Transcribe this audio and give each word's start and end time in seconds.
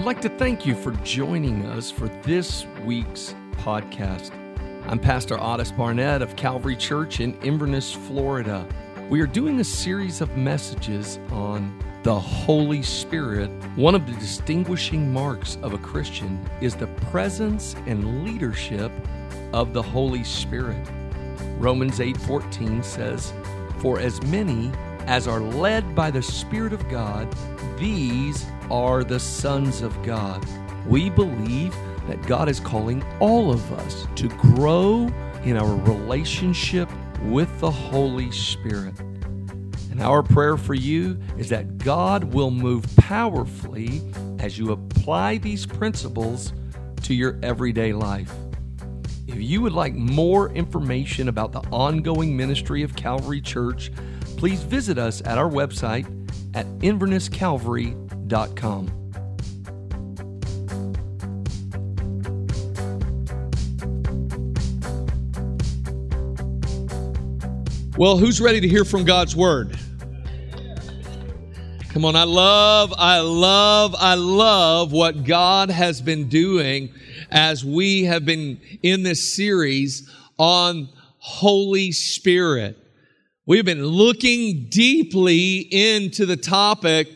I'd 0.00 0.06
like 0.06 0.22
to 0.22 0.30
thank 0.30 0.64
you 0.64 0.74
for 0.74 0.92
joining 1.04 1.66
us 1.66 1.90
for 1.90 2.08
this 2.22 2.64
week's 2.86 3.34
podcast. 3.58 4.32
I'm 4.88 4.98
Pastor 4.98 5.38
Otis 5.38 5.72
Barnett 5.72 6.22
of 6.22 6.36
Calvary 6.36 6.74
Church 6.74 7.20
in 7.20 7.34
Inverness, 7.42 7.92
Florida. 7.92 8.66
We 9.10 9.20
are 9.20 9.26
doing 9.26 9.60
a 9.60 9.64
series 9.64 10.22
of 10.22 10.34
messages 10.38 11.18
on 11.30 11.78
the 12.02 12.18
Holy 12.18 12.82
Spirit. 12.82 13.50
One 13.76 13.94
of 13.94 14.06
the 14.06 14.14
distinguishing 14.14 15.12
marks 15.12 15.58
of 15.60 15.74
a 15.74 15.78
Christian 15.78 16.48
is 16.62 16.74
the 16.74 16.86
presence 17.10 17.76
and 17.84 18.24
leadership 18.24 18.90
of 19.52 19.74
the 19.74 19.82
Holy 19.82 20.24
Spirit. 20.24 20.90
Romans 21.58 22.00
8:14 22.00 22.82
says, 22.82 23.34
"For 23.80 24.00
as 24.00 24.22
many 24.22 24.72
as 25.06 25.28
are 25.28 25.40
led 25.40 25.94
by 25.94 26.10
the 26.10 26.22
Spirit 26.22 26.72
of 26.72 26.88
God, 26.88 27.28
these 27.78 28.46
are 28.70 29.04
the 29.04 29.18
sons 29.18 29.82
of 29.82 30.00
God." 30.02 30.44
We 30.86 31.10
believe 31.10 31.74
that 32.08 32.26
God 32.26 32.48
is 32.48 32.60
calling 32.60 33.04
all 33.20 33.52
of 33.52 33.72
us 33.72 34.06
to 34.16 34.28
grow 34.28 35.08
in 35.44 35.56
our 35.56 35.76
relationship 35.76 36.88
with 37.24 37.48
the 37.60 37.70
Holy 37.70 38.30
Spirit. 38.30 38.94
And 39.90 40.00
our 40.00 40.22
prayer 40.22 40.56
for 40.56 40.74
you 40.74 41.18
is 41.36 41.48
that 41.50 41.78
God 41.78 42.24
will 42.24 42.50
move 42.50 42.84
powerfully 42.96 44.02
as 44.38 44.58
you 44.58 44.72
apply 44.72 45.38
these 45.38 45.66
principles 45.66 46.52
to 47.02 47.14
your 47.14 47.38
everyday 47.42 47.92
life. 47.92 48.32
If 49.26 49.40
you 49.40 49.60
would 49.60 49.72
like 49.72 49.94
more 49.94 50.50
information 50.50 51.28
about 51.28 51.52
the 51.52 51.60
ongoing 51.70 52.36
ministry 52.36 52.82
of 52.82 52.96
Calvary 52.96 53.40
Church, 53.40 53.92
please 54.36 54.62
visit 54.62 54.98
us 54.98 55.22
at 55.24 55.38
our 55.38 55.48
website 55.48 56.06
at 56.54 56.66
invernesscalvary.com. 56.80 58.09
Well, 67.98 68.16
who's 68.16 68.40
ready 68.40 68.60
to 68.60 68.68
hear 68.68 68.84
from 68.84 69.04
God's 69.04 69.34
word? 69.34 69.76
Come 71.88 72.04
on, 72.04 72.14
I 72.14 72.22
love, 72.22 72.94
I 72.96 73.18
love, 73.18 73.96
I 73.98 74.14
love 74.14 74.92
what 74.92 75.24
God 75.24 75.68
has 75.68 76.00
been 76.00 76.28
doing 76.28 76.94
as 77.32 77.64
we 77.64 78.04
have 78.04 78.24
been 78.24 78.60
in 78.84 79.02
this 79.02 79.34
series 79.34 80.08
on 80.38 80.88
Holy 81.18 81.90
Spirit. 81.90 82.78
We've 83.44 83.64
been 83.64 83.84
looking 83.84 84.68
deeply 84.70 85.58
into 85.58 86.26
the 86.26 86.36
topic 86.36 87.08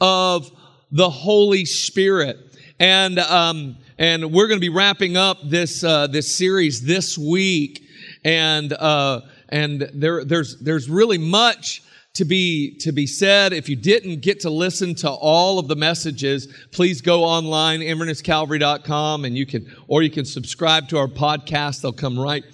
of 0.00 0.50
the 0.92 1.10
Holy 1.10 1.64
Spirit. 1.64 2.38
And, 2.78 3.18
um, 3.18 3.76
and 3.98 4.32
we're 4.32 4.46
going 4.46 4.60
to 4.60 4.64
be 4.64 4.68
wrapping 4.68 5.16
up 5.16 5.38
this, 5.42 5.82
uh, 5.82 6.06
this 6.06 6.36
series 6.36 6.82
this 6.82 7.16
week. 7.16 7.82
And, 8.24 8.72
uh, 8.72 9.22
and 9.48 9.90
there, 9.94 10.24
there's, 10.24 10.60
there's 10.60 10.88
really 10.88 11.18
much 11.18 11.82
to 12.14 12.26
be 12.26 12.76
to 12.76 12.92
be 12.92 13.06
said. 13.06 13.52
If 13.54 13.68
you 13.68 13.76
didn't 13.76 14.20
get 14.20 14.40
to 14.40 14.50
listen 14.50 14.94
to 14.96 15.10
all 15.10 15.58
of 15.58 15.68
the 15.68 15.76
messages, 15.76 16.46
please 16.70 17.00
go 17.00 17.24
online, 17.24 17.80
invernesscalvary.com, 17.80 19.24
and 19.24 19.36
you 19.36 19.46
can 19.46 19.74
or 19.88 20.02
you 20.02 20.10
can 20.10 20.26
subscribe 20.26 20.88
to 20.88 20.98
our 20.98 21.08
podcast. 21.08 21.80
They'll 21.80 21.92
come 21.92 22.18
right 22.18 22.44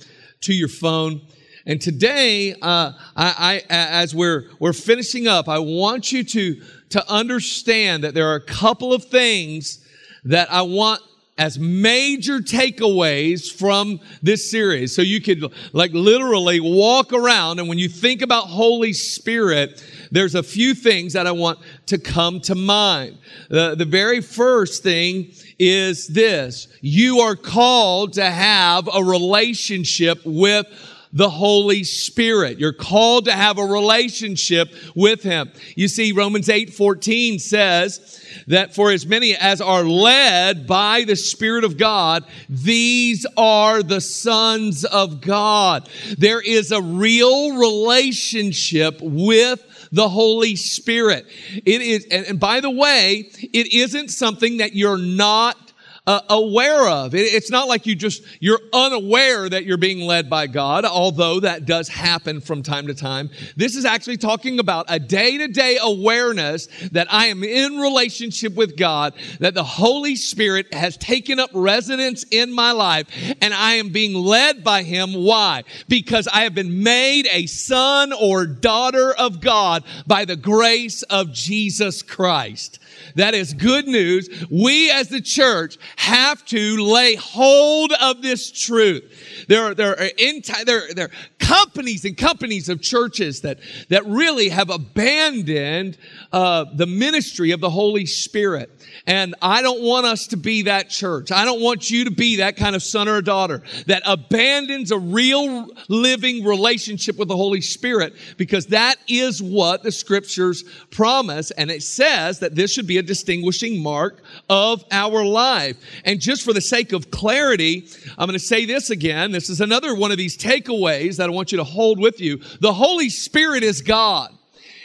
to 0.42 0.54
your 0.54 0.68
phone. 0.68 1.22
And 1.66 1.80
today, 1.80 2.54
uh, 2.62 2.92
I, 3.16 3.60
I, 3.60 3.62
as 3.68 4.14
we're 4.14 4.48
we're 4.58 4.72
finishing 4.72 5.26
up, 5.26 5.48
I 5.48 5.58
want 5.58 6.12
you 6.12 6.24
to 6.24 6.62
to 6.90 7.10
understand 7.10 8.04
that 8.04 8.14
there 8.14 8.28
are 8.28 8.36
a 8.36 8.44
couple 8.44 8.92
of 8.92 9.04
things 9.04 9.84
that 10.24 10.50
I 10.52 10.62
want 10.62 11.02
as 11.38 11.56
major 11.56 12.40
takeaways 12.40 13.50
from 13.50 14.00
this 14.22 14.50
series. 14.50 14.94
So 14.94 15.02
you 15.02 15.20
could 15.20 15.52
like 15.72 15.92
literally 15.92 16.58
walk 16.58 17.12
around 17.12 17.60
and 17.60 17.68
when 17.68 17.78
you 17.78 17.88
think 17.88 18.22
about 18.22 18.44
Holy 18.44 18.92
Spirit, 18.92 19.84
there's 20.10 20.34
a 20.34 20.42
few 20.42 20.74
things 20.74 21.12
that 21.12 21.28
I 21.28 21.32
want 21.32 21.60
to 21.86 21.98
come 21.98 22.40
to 22.40 22.56
mind. 22.56 23.18
The, 23.48 23.76
the 23.76 23.84
very 23.84 24.20
first 24.20 24.82
thing 24.82 25.32
is 25.60 26.08
this. 26.08 26.66
You 26.80 27.20
are 27.20 27.36
called 27.36 28.14
to 28.14 28.28
have 28.28 28.88
a 28.92 29.02
relationship 29.02 30.20
with 30.24 30.66
the 31.12 31.30
Holy 31.30 31.84
Spirit. 31.84 32.58
You're 32.58 32.72
called 32.72 33.26
to 33.26 33.32
have 33.32 33.58
a 33.58 33.64
relationship 33.64 34.72
with 34.94 35.22
Him. 35.22 35.50
You 35.76 35.88
see, 35.88 36.12
Romans 36.12 36.48
8 36.48 36.72
14 36.72 37.38
says 37.38 38.24
that 38.46 38.74
for 38.74 38.90
as 38.90 39.06
many 39.06 39.34
as 39.34 39.60
are 39.60 39.84
led 39.84 40.66
by 40.66 41.04
the 41.04 41.16
Spirit 41.16 41.64
of 41.64 41.76
God, 41.76 42.24
these 42.48 43.26
are 43.36 43.82
the 43.82 44.00
sons 44.00 44.84
of 44.84 45.20
God. 45.20 45.88
There 46.18 46.40
is 46.40 46.72
a 46.72 46.82
real 46.82 47.56
relationship 47.56 49.00
with 49.00 49.64
the 49.92 50.08
Holy 50.08 50.56
Spirit. 50.56 51.26
It 51.64 51.80
is, 51.80 52.06
and 52.10 52.38
by 52.38 52.60
the 52.60 52.70
way, 52.70 53.30
it 53.40 53.72
isn't 53.72 54.08
something 54.08 54.58
that 54.58 54.74
you're 54.74 54.98
not 54.98 55.67
uh, 56.08 56.22
aware 56.30 56.88
of. 56.88 57.14
It, 57.14 57.34
it's 57.34 57.50
not 57.50 57.68
like 57.68 57.84
you 57.84 57.94
just, 57.94 58.22
you're 58.40 58.62
unaware 58.72 59.46
that 59.46 59.66
you're 59.66 59.76
being 59.76 60.06
led 60.06 60.30
by 60.30 60.46
God, 60.46 60.86
although 60.86 61.40
that 61.40 61.66
does 61.66 61.86
happen 61.86 62.40
from 62.40 62.62
time 62.62 62.86
to 62.86 62.94
time. 62.94 63.28
This 63.56 63.76
is 63.76 63.84
actually 63.84 64.16
talking 64.16 64.58
about 64.58 64.86
a 64.88 64.98
day 64.98 65.36
to 65.36 65.48
day 65.48 65.78
awareness 65.78 66.66
that 66.92 67.12
I 67.12 67.26
am 67.26 67.44
in 67.44 67.76
relationship 67.76 68.54
with 68.54 68.74
God, 68.74 69.12
that 69.40 69.52
the 69.52 69.62
Holy 69.62 70.16
Spirit 70.16 70.72
has 70.72 70.96
taken 70.96 71.38
up 71.38 71.50
residence 71.52 72.24
in 72.30 72.54
my 72.54 72.72
life, 72.72 73.06
and 73.42 73.52
I 73.52 73.74
am 73.74 73.90
being 73.90 74.14
led 74.14 74.64
by 74.64 74.84
Him. 74.84 75.12
Why? 75.12 75.64
Because 75.88 76.26
I 76.26 76.44
have 76.44 76.54
been 76.54 76.82
made 76.82 77.28
a 77.30 77.44
son 77.44 78.14
or 78.14 78.46
daughter 78.46 79.12
of 79.12 79.42
God 79.42 79.84
by 80.06 80.24
the 80.24 80.36
grace 80.36 81.02
of 81.02 81.34
Jesus 81.34 82.00
Christ. 82.00 82.78
That 83.14 83.34
is 83.34 83.54
good 83.54 83.86
news. 83.86 84.28
We 84.50 84.90
as 84.90 85.08
the 85.08 85.20
church 85.20 85.78
have 85.96 86.44
to 86.46 86.82
lay 86.84 87.14
hold 87.14 87.92
of 88.00 88.22
this 88.22 88.50
truth. 88.50 89.46
There 89.48 89.64
are, 89.64 89.74
there 89.74 89.92
are, 89.92 90.64
there, 90.64 90.94
there 90.94 91.06
are 91.06 91.10
companies 91.38 92.04
and 92.04 92.16
companies 92.16 92.68
of 92.68 92.82
churches 92.82 93.40
that, 93.40 93.58
that 93.88 94.04
really 94.06 94.50
have 94.50 94.70
abandoned 94.70 95.96
uh, 96.32 96.66
the 96.74 96.86
ministry 96.86 97.52
of 97.52 97.60
the 97.60 97.70
Holy 97.70 98.04
Spirit. 98.04 98.70
And 99.06 99.34
I 99.40 99.62
don't 99.62 99.82
want 99.82 100.04
us 100.04 100.26
to 100.28 100.36
be 100.36 100.62
that 100.62 100.90
church. 100.90 101.32
I 101.32 101.44
don't 101.44 101.62
want 101.62 101.90
you 101.90 102.04
to 102.04 102.10
be 102.10 102.36
that 102.36 102.56
kind 102.56 102.76
of 102.76 102.82
son 102.82 103.08
or 103.08 103.22
daughter 103.22 103.62
that 103.86 104.02
abandons 104.04 104.90
a 104.90 104.98
real 104.98 105.68
living 105.88 106.44
relationship 106.44 107.16
with 107.16 107.28
the 107.28 107.36
Holy 107.36 107.60
Spirit 107.60 108.14
because 108.36 108.66
that 108.66 108.96
is 109.08 109.42
what 109.42 109.82
the 109.82 109.92
scriptures 109.92 110.64
promise. 110.90 111.50
And 111.52 111.70
it 111.70 111.82
says 111.82 112.40
that 112.40 112.54
this 112.54 112.72
should 112.72 112.86
be 112.88 112.98
a 112.98 113.02
distinguishing 113.02 113.80
mark 113.80 114.22
of 114.48 114.84
our 114.90 115.24
life. 115.24 115.76
And 116.04 116.20
just 116.20 116.42
for 116.42 116.52
the 116.52 116.60
sake 116.60 116.92
of 116.92 117.10
clarity, 117.10 117.88
I'm 118.16 118.26
going 118.26 118.38
to 118.38 118.44
say 118.44 118.66
this 118.66 118.90
again. 118.90 119.30
This 119.30 119.48
is 119.48 119.60
another 119.60 119.94
one 119.94 120.10
of 120.10 120.18
these 120.18 120.36
takeaways 120.36 121.16
that 121.16 121.28
I 121.28 121.32
want 121.32 121.52
you 121.52 121.58
to 121.58 121.64
hold 121.64 122.00
with 122.00 122.20
you. 122.20 122.40
The 122.60 122.72
Holy 122.72 123.08
Spirit 123.08 123.62
is 123.62 123.82
God. 123.82 124.34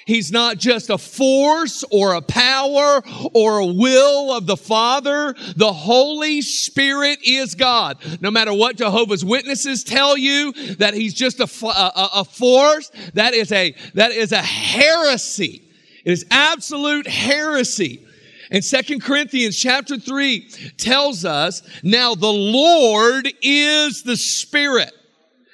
He's 0.05 0.31
not 0.31 0.57
just 0.57 0.89
a 0.89 0.97
force 0.97 1.83
or 1.89 2.13
a 2.13 2.21
power 2.21 3.01
or 3.33 3.59
a 3.59 3.65
will 3.65 4.35
of 4.35 4.45
the 4.45 4.57
Father. 4.57 5.33
The 5.56 5.71
Holy 5.71 6.41
Spirit 6.41 7.19
is 7.25 7.56
God. 7.56 7.97
No 8.21 8.29
matter 8.29 8.53
what 8.53 8.75
Jehovah's 8.75 9.23
Witnesses 9.23 9.83
tell 9.83 10.17
you 10.17 10.51
that 10.75 10.94
he's 10.94 11.13
just 11.13 11.39
a, 11.39 11.65
a, 11.65 12.09
a 12.15 12.25
force, 12.25 12.91
that 13.13 13.33
is 13.33 13.51
a, 13.51 13.75
that 13.94 14.11
is 14.11 14.31
a 14.31 14.41
heresy. 14.41 15.61
It 16.05 16.11
is 16.11 16.25
absolute 16.31 17.07
heresy. 17.07 18.05
And 18.51 18.63
Second 18.63 19.01
Corinthians 19.01 19.57
chapter 19.57 19.97
3 19.97 20.50
tells 20.77 21.25
us, 21.25 21.61
now 21.81 22.13
the 22.13 22.27
Lord 22.27 23.27
is 23.41 24.03
the 24.03 24.17
Spirit. 24.17 24.91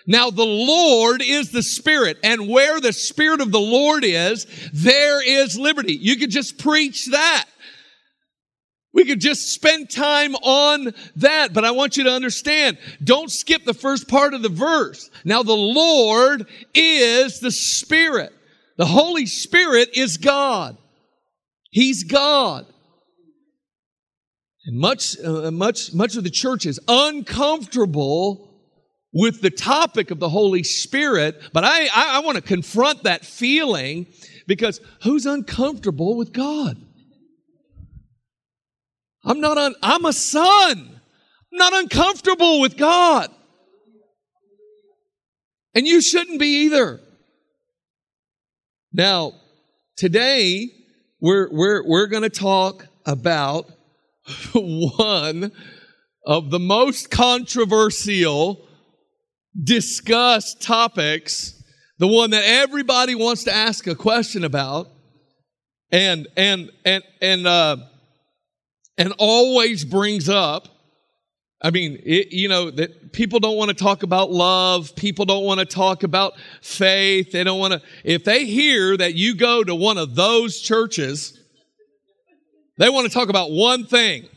Now 0.05 0.31
the 0.31 0.45
Lord 0.45 1.21
is 1.21 1.51
the 1.51 1.61
Spirit, 1.61 2.17
and 2.23 2.49
where 2.49 2.81
the 2.81 2.93
Spirit 2.93 3.41
of 3.41 3.51
the 3.51 3.59
Lord 3.59 4.03
is, 4.03 4.47
there 4.73 5.23
is 5.23 5.57
liberty. 5.57 5.93
You 5.93 6.15
could 6.15 6.31
just 6.31 6.57
preach 6.57 7.11
that. 7.11 7.45
We 8.91 9.05
could 9.05 9.21
just 9.21 9.53
spend 9.53 9.91
time 9.91 10.33
on 10.35 10.95
that, 11.17 11.53
but 11.53 11.63
I 11.63 11.71
want 11.71 11.95
you 11.95 12.05
to 12.05 12.11
understand, 12.11 12.79
don't 13.03 13.29
skip 13.29 13.65
the 13.65 13.73
first 13.75 14.07
part 14.07 14.33
of 14.33 14.41
the 14.41 14.49
verse. 14.49 15.11
Now 15.23 15.43
the 15.43 15.53
Lord 15.53 16.47
is 16.73 17.39
the 17.39 17.51
Spirit. 17.51 18.33
The 18.79 18.85
Holy 18.85 19.25
Spirit 19.25 19.89
is 19.93 20.15
God. 20.15 20.77
He's 21.69 22.05
God. 22.05 22.65
And 24.65 24.79
much, 24.79 25.19
uh, 25.19 25.51
much, 25.51 25.93
much 25.93 26.15
of 26.15 26.23
the 26.23 26.29
church 26.29 26.65
is 26.65 26.79
uncomfortable 26.87 28.57
with 29.11 29.41
the 29.41 29.49
topic 29.49 30.11
of 30.11 30.19
the 30.19 30.29
Holy 30.29 30.63
Spirit, 30.63 31.41
but 31.51 31.65
I, 31.65 31.87
I, 31.87 32.17
I 32.17 32.19
want 32.19 32.37
to 32.37 32.41
confront 32.41 33.03
that 33.03 33.25
feeling 33.25 34.07
because 34.47 34.79
who's 35.03 35.25
uncomfortable 35.25 36.15
with 36.15 36.31
God? 36.31 36.77
I'm 39.25 39.41
not 39.41 39.57
un, 39.57 39.75
I'm 39.83 40.05
a 40.05 40.13
son. 40.13 41.01
I'm 41.51 41.57
not 41.57 41.73
uncomfortable 41.73 42.61
with 42.61 42.77
God. 42.77 43.29
And 45.75 45.85
you 45.85 45.99
shouldn't 45.99 46.39
be 46.39 46.63
either. 46.65 47.01
Now, 48.91 49.33
today 49.97 50.71
we're 51.21 51.47
we're 51.51 51.87
we're 51.87 52.07
going 52.07 52.23
to 52.23 52.29
talk 52.29 52.87
about 53.05 53.69
one 54.53 55.51
of 56.25 56.49
the 56.49 56.59
most 56.59 57.11
controversial 57.11 58.67
discussed 59.63 60.63
topics, 60.63 61.61
the 61.99 62.07
one 62.07 62.31
that 62.31 62.43
everybody 62.43 63.13
wants 63.13 63.43
to 63.43 63.53
ask 63.53 63.85
a 63.85 63.93
question 63.93 64.43
about 64.43 64.87
and 65.91 66.27
and 66.35 66.71
and 66.83 67.03
and 67.21 67.45
uh 67.45 67.77
and 68.97 69.13
always 69.19 69.85
brings 69.85 70.27
up 70.29 70.67
I 71.61 71.71
mean, 71.71 71.99
it, 72.05 72.31
you 72.31 72.47
know, 72.47 72.71
that 72.71 73.11
people 73.11 73.39
don't 73.39 73.57
want 73.57 73.69
to 73.69 73.75
talk 73.75 74.03
about 74.03 74.31
love. 74.31 74.95
People 74.95 75.25
don't 75.25 75.43
want 75.43 75.59
to 75.59 75.65
talk 75.65 76.03
about 76.03 76.33
faith. 76.61 77.33
They 77.33 77.43
don't 77.43 77.59
want 77.59 77.73
to, 77.73 77.81
if 78.03 78.23
they 78.23 78.45
hear 78.45 78.95
that 78.95 79.15
you 79.15 79.35
go 79.35 79.63
to 79.63 79.75
one 79.75 79.97
of 79.97 80.15
those 80.15 80.61
churches, 80.61 81.37
they 82.77 82.89
want 82.89 83.07
to 83.07 83.13
talk 83.13 83.27
about 83.27 83.51
one 83.51 83.85
thing 83.85 84.29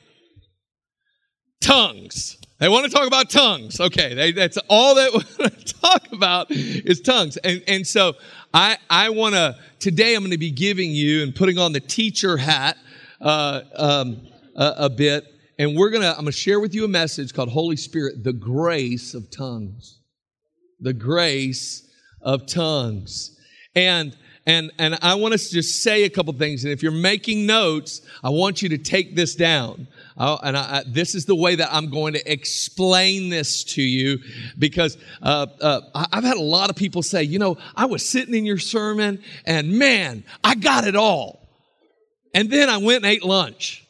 tongues. 1.61 2.39
They 2.59 2.69
want 2.69 2.85
to 2.87 2.91
talk 2.91 3.07
about 3.07 3.31
tongues. 3.31 3.81
Okay, 3.81 4.15
they, 4.15 4.33
that's 4.33 4.59
all 4.69 4.97
they 4.97 5.09
want 5.13 5.29
to 5.39 5.75
talk 5.75 6.13
about 6.13 6.51
is 6.51 7.01
tongues. 7.01 7.37
And, 7.37 7.63
and 7.69 7.87
so 7.87 8.15
I, 8.53 8.79
I 8.91 9.11
want 9.11 9.37
to, 9.37 9.57
today 9.79 10.17
I'm 10.17 10.23
going 10.23 10.33
to 10.33 10.39
be 10.39 10.51
giving 10.51 10.91
you 10.91 11.23
and 11.23 11.33
putting 11.35 11.59
on 11.59 11.73
the 11.73 11.81
teacher 11.81 12.37
hat 12.37 12.77
uh, 13.21 13.61
um, 13.77 14.27
a, 14.57 14.75
a 14.79 14.91
bit 14.91 15.32
and 15.59 15.77
we're 15.77 15.91
gonna 15.91 16.11
i'm 16.11 16.25
gonna 16.25 16.33
share 16.33 16.61
with 16.61 16.75
you 16.75 16.85
a 16.85 16.89
message 16.89 17.33
called 17.35 17.49
holy 17.49 17.77
spirit 17.77 18.25
the 18.25 18.33
grace 18.33 19.15
of 19.15 19.31
tongues. 19.31 19.99
The 20.81 20.93
grace 20.93 21.89
of 22.21 22.47
tongues. 22.47 23.39
And 23.75 24.17
and 24.45 24.73
and 24.79 24.99
i 25.03 25.15
want 25.15 25.35
us 25.35 25.49
to 25.49 25.55
just 25.55 25.83
say 25.83 26.05
a 26.05 26.11
couple 26.11 26.33
things. 26.33 26.65
And 26.65 26.73
if 26.73 26.83
you're 26.83 26.93
making 26.93 27.47
notes 27.47 28.03
i 28.25 28.31
want 28.31 28.63
you 28.63 28.69
to 28.71 28.79
take 28.79 29.15
this 29.15 29.35
down. 29.35 29.87
And 30.17 30.57
I, 30.57 30.79
I, 30.79 30.83
this 30.87 31.15
is 31.15 31.27
the 31.27 31.37
way 31.37 31.55
that 31.55 31.73
i'm 31.73 31.91
going 31.91 32.15
to 32.15 32.33
explain 32.33 33.29
this 33.29 33.65
to 33.65 33.83
you 33.83 34.19
because 34.59 34.97
uh, 35.23 35.47
uh, 35.61 35.81
i've 35.95 36.25
had 36.25 36.37
a 36.37 36.43
lot 36.43 36.71
of 36.71 36.77
people 36.77 37.03
say 37.03 37.23
you 37.23 37.39
know 37.39 37.57
i 37.77 37.85
was 37.85 38.09
sitting 38.09 38.35
in 38.35 38.45
your 38.45 38.59
sermon 38.59 39.23
and 39.47 39.79
man 39.79 40.25
i 40.43 40.55
got 40.55 40.87
it 40.87 40.97
all. 40.97 41.41
And 42.35 42.51
then 42.51 42.69
i 42.69 42.79
went 42.79 43.05
and 43.05 43.07
ate 43.07 43.25
lunch 43.25 43.82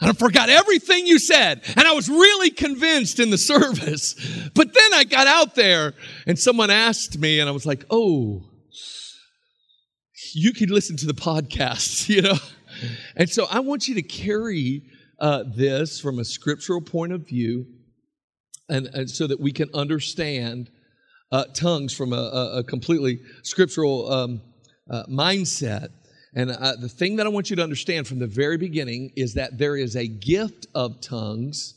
I 0.00 0.12
forgot 0.12 0.48
everything 0.48 1.06
you 1.06 1.18
said. 1.18 1.62
And 1.76 1.86
I 1.86 1.92
was 1.92 2.08
really 2.08 2.50
convinced 2.50 3.18
in 3.18 3.30
the 3.30 3.38
service. 3.52 4.14
But 4.54 4.74
then 4.74 4.94
I 4.94 5.04
got 5.04 5.26
out 5.26 5.54
there 5.54 5.94
and 6.26 6.38
someone 6.38 6.70
asked 6.70 7.18
me, 7.18 7.40
and 7.40 7.48
I 7.48 7.52
was 7.52 7.66
like, 7.66 7.84
oh, 7.90 8.44
you 10.34 10.52
could 10.52 10.70
listen 10.70 10.96
to 10.98 11.06
the 11.06 11.14
podcast, 11.14 12.08
you 12.14 12.22
know? 12.22 12.36
And 13.16 13.30
so 13.30 13.46
I 13.50 13.60
want 13.60 13.88
you 13.88 13.94
to 13.94 14.02
carry 14.02 14.82
uh, 15.18 15.44
this 15.46 15.98
from 15.98 16.18
a 16.18 16.24
scriptural 16.24 16.82
point 16.82 17.12
of 17.12 17.26
view 17.26 17.66
and, 18.68 18.86
and 18.88 19.08
so 19.08 19.26
that 19.26 19.40
we 19.40 19.52
can 19.52 19.70
understand 19.72 20.70
uh, 21.32 21.44
tongues 21.54 21.92
from 21.92 22.12
a, 22.12 22.56
a 22.58 22.64
completely 22.64 23.20
scriptural 23.42 24.12
um, 24.12 24.42
uh, 24.90 25.04
mindset. 25.08 25.88
And 26.36 26.50
uh, 26.50 26.76
the 26.78 26.88
thing 26.88 27.16
that 27.16 27.26
I 27.26 27.30
want 27.30 27.48
you 27.48 27.56
to 27.56 27.62
understand 27.62 28.06
from 28.06 28.18
the 28.18 28.26
very 28.26 28.58
beginning 28.58 29.10
is 29.16 29.34
that 29.34 29.56
there 29.56 29.74
is 29.74 29.96
a 29.96 30.06
gift 30.06 30.66
of 30.74 31.00
tongues, 31.00 31.74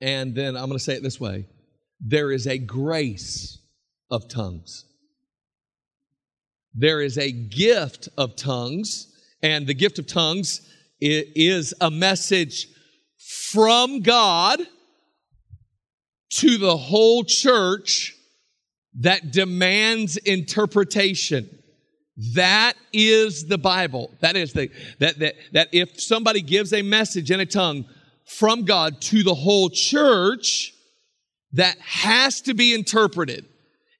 and 0.00 0.34
then 0.34 0.56
I'm 0.56 0.66
going 0.66 0.72
to 0.72 0.80
say 0.80 0.94
it 0.94 1.02
this 1.02 1.20
way 1.20 1.46
there 2.00 2.32
is 2.32 2.46
a 2.46 2.58
grace 2.58 3.58
of 4.10 4.28
tongues. 4.28 4.84
There 6.74 7.00
is 7.00 7.18
a 7.18 7.30
gift 7.30 8.08
of 8.18 8.34
tongues, 8.34 9.12
and 9.42 9.66
the 9.66 9.74
gift 9.74 10.00
of 10.00 10.08
tongues 10.08 10.60
is 11.00 11.72
a 11.80 11.90
message 11.90 12.66
from 13.16 14.00
God 14.00 14.60
to 16.30 16.58
the 16.58 16.76
whole 16.76 17.22
church 17.22 18.14
that 19.00 19.30
demands 19.30 20.16
interpretation. 20.16 21.57
That 22.34 22.74
is 22.92 23.46
the 23.46 23.58
Bible. 23.58 24.10
That 24.20 24.36
is 24.36 24.52
the 24.52 24.70
that 24.98 25.20
that 25.20 25.36
that 25.52 25.68
if 25.72 26.00
somebody 26.00 26.42
gives 26.42 26.72
a 26.72 26.82
message 26.82 27.30
in 27.30 27.38
a 27.38 27.46
tongue 27.46 27.84
from 28.26 28.64
God 28.64 29.00
to 29.02 29.22
the 29.22 29.34
whole 29.34 29.70
church, 29.70 30.72
that 31.52 31.78
has 31.78 32.40
to 32.42 32.54
be 32.54 32.74
interpreted. 32.74 33.46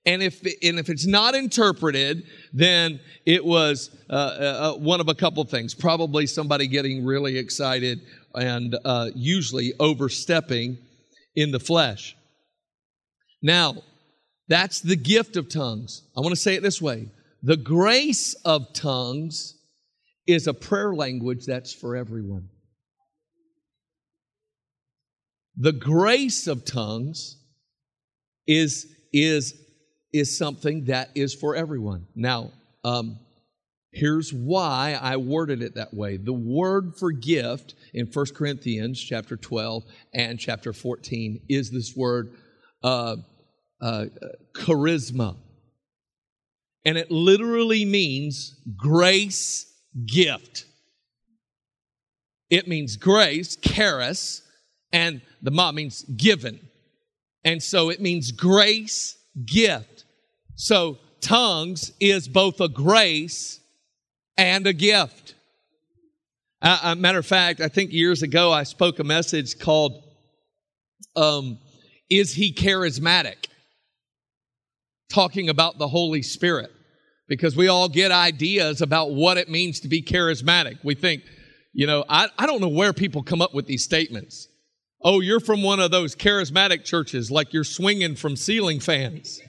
And 0.04 0.20
if 0.22 0.40
and 0.40 0.80
if 0.80 0.88
it's 0.88 1.06
not 1.06 1.36
interpreted, 1.36 2.24
then 2.52 2.98
it 3.24 3.44
was 3.44 3.90
uh, 4.10 4.12
uh, 4.12 4.74
uh 4.74 4.78
one 4.78 5.00
of 5.00 5.08
a 5.08 5.14
couple 5.14 5.44
things. 5.44 5.74
Probably 5.74 6.26
somebody 6.26 6.66
getting 6.66 7.04
really 7.04 7.38
excited 7.38 8.00
and 8.34 8.76
uh, 8.84 9.10
usually 9.14 9.74
overstepping 9.78 10.78
in 11.36 11.52
the 11.52 11.60
flesh. 11.60 12.16
Now, 13.42 13.76
that's 14.48 14.80
the 14.80 14.96
gift 14.96 15.36
of 15.36 15.48
tongues. 15.48 16.02
I 16.16 16.20
want 16.20 16.30
to 16.30 16.40
say 16.40 16.54
it 16.54 16.62
this 16.62 16.82
way 16.82 17.10
the 17.43 17.56
grace 17.56 18.35
of 18.44 18.73
tongues 18.73 19.55
is 20.26 20.46
a 20.46 20.55
prayer 20.55 20.94
language 20.94 21.46
that's 21.46 21.73
for 21.73 21.96
everyone. 21.96 22.49
The 25.56 25.73
grace 25.73 26.46
of 26.46 26.64
tongues 26.64 27.37
is, 28.46 28.87
is, 29.12 29.55
is 30.12 30.37
something 30.37 30.85
that 30.85 31.11
is 31.14 31.35
for 31.35 31.56
everyone. 31.56 32.06
Now, 32.14 32.52
um, 32.85 33.19
here's 33.93 34.32
why 34.32 34.99
I 35.00 35.17
worded 35.17 35.62
it 35.62 35.75
that 35.75 35.94
way. 35.94 36.17
The 36.17 36.32
word 36.32 36.94
for 36.96 37.11
gift 37.11 37.75
in 37.95 38.07
1 38.07 38.26
Corinthians 38.35 39.00
chapter 39.00 39.37
12 39.37 39.85
and 40.14 40.38
chapter 40.38 40.73
14 40.73 41.40
is 41.49 41.71
this 41.71 41.97
word 41.97 42.35
uh, 42.83 43.16
uh, 43.80 44.07
charisma 44.54 45.37
and 46.88 46.97
it 46.97 47.11
literally 47.11 47.85
means 47.85 48.59
grace 48.75 49.71
gift. 50.07 50.64
It 52.49 52.66
means 52.66 52.97
grace, 52.97 53.57
charis, 53.57 54.40
and 54.90 55.21
the 55.42 55.50
ma 55.50 55.71
means 55.71 56.04
given. 56.04 56.59
And 57.45 57.62
so 57.62 57.90
it 57.90 58.00
means 58.00 58.33
grace 58.33 59.18
gift. 59.45 60.07
So 60.54 60.97
tongues 61.21 61.92
is 62.00 62.26
both 62.26 62.59
a 62.62 62.71
grace 62.71 63.61
and 64.38 64.66
a 64.66 64.73
gift. 64.73 65.35
Uh, 66.62 66.95
matter 66.97 67.18
of 67.18 67.26
fact, 67.26 67.61
I 67.61 67.68
think 67.68 67.92
years 67.92 68.23
ago 68.23 68.50
I 68.50 68.62
spoke 68.62 68.99
a 68.99 69.04
message 69.04 69.59
called 69.59 70.04
um, 71.16 71.59
Is 72.09 72.33
He 72.33 72.50
Charismatic? 72.50 73.49
Talking 75.11 75.50
about 75.50 75.76
the 75.76 75.88
Holy 75.88 76.23
Spirit 76.23 76.73
because 77.28 77.54
we 77.54 77.68
all 77.68 77.88
get 77.88 78.11
ideas 78.11 78.80
about 78.80 79.12
what 79.12 79.37
it 79.37 79.49
means 79.49 79.80
to 79.80 79.88
be 79.88 80.02
charismatic. 80.02 80.78
We 80.82 80.94
think, 80.94 81.23
you 81.73 81.87
know, 81.87 82.04
I, 82.08 82.28
I 82.38 82.47
don't 82.47 82.61
know 82.61 82.68
where 82.68 82.92
people 82.92 83.23
come 83.23 83.42
up 83.42 83.54
with 83.54 83.66
these 83.66 83.85
statements. 83.85 84.49
Oh, 85.02 85.20
you're 85.20 85.40
from 85.40 85.62
one 85.62 85.78
of 85.78 85.90
those 85.90 86.16
charismatic 86.16 86.85
churches, 86.85 87.30
like 87.30 87.52
you're 87.52 87.64
swinging 87.64 88.16
from 88.16 88.35
ceiling 88.35 88.80
fans. 88.80 89.40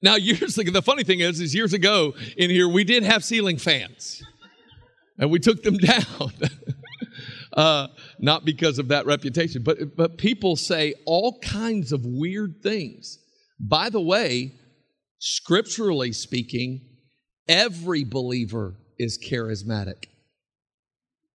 Now, 0.00 0.14
years 0.14 0.56
ago, 0.56 0.70
the 0.70 0.82
funny 0.82 1.04
thing 1.04 1.20
is, 1.20 1.40
is 1.40 1.54
years 1.54 1.72
ago 1.72 2.14
in 2.36 2.48
here, 2.48 2.68
we 2.68 2.84
did 2.84 3.02
have 3.02 3.24
ceiling 3.24 3.58
fans, 3.58 4.22
and 5.18 5.30
we 5.30 5.38
took 5.38 5.62
them 5.62 5.76
down. 5.78 6.32
uh, 7.56 7.88
not 8.18 8.44
because 8.44 8.78
of 8.78 8.88
that 8.88 9.04
reputation, 9.04 9.62
but 9.62 9.96
but 9.96 10.16
people 10.16 10.56
say 10.56 10.94
all 11.04 11.38
kinds 11.40 11.92
of 11.92 12.04
weird 12.04 12.62
things. 12.62 13.18
By 13.58 13.90
the 13.90 14.00
way, 14.00 14.52
scripturally 15.18 16.12
speaking, 16.12 16.80
every 17.48 18.04
believer 18.04 18.76
is 18.98 19.18
charismatic. 19.18 20.06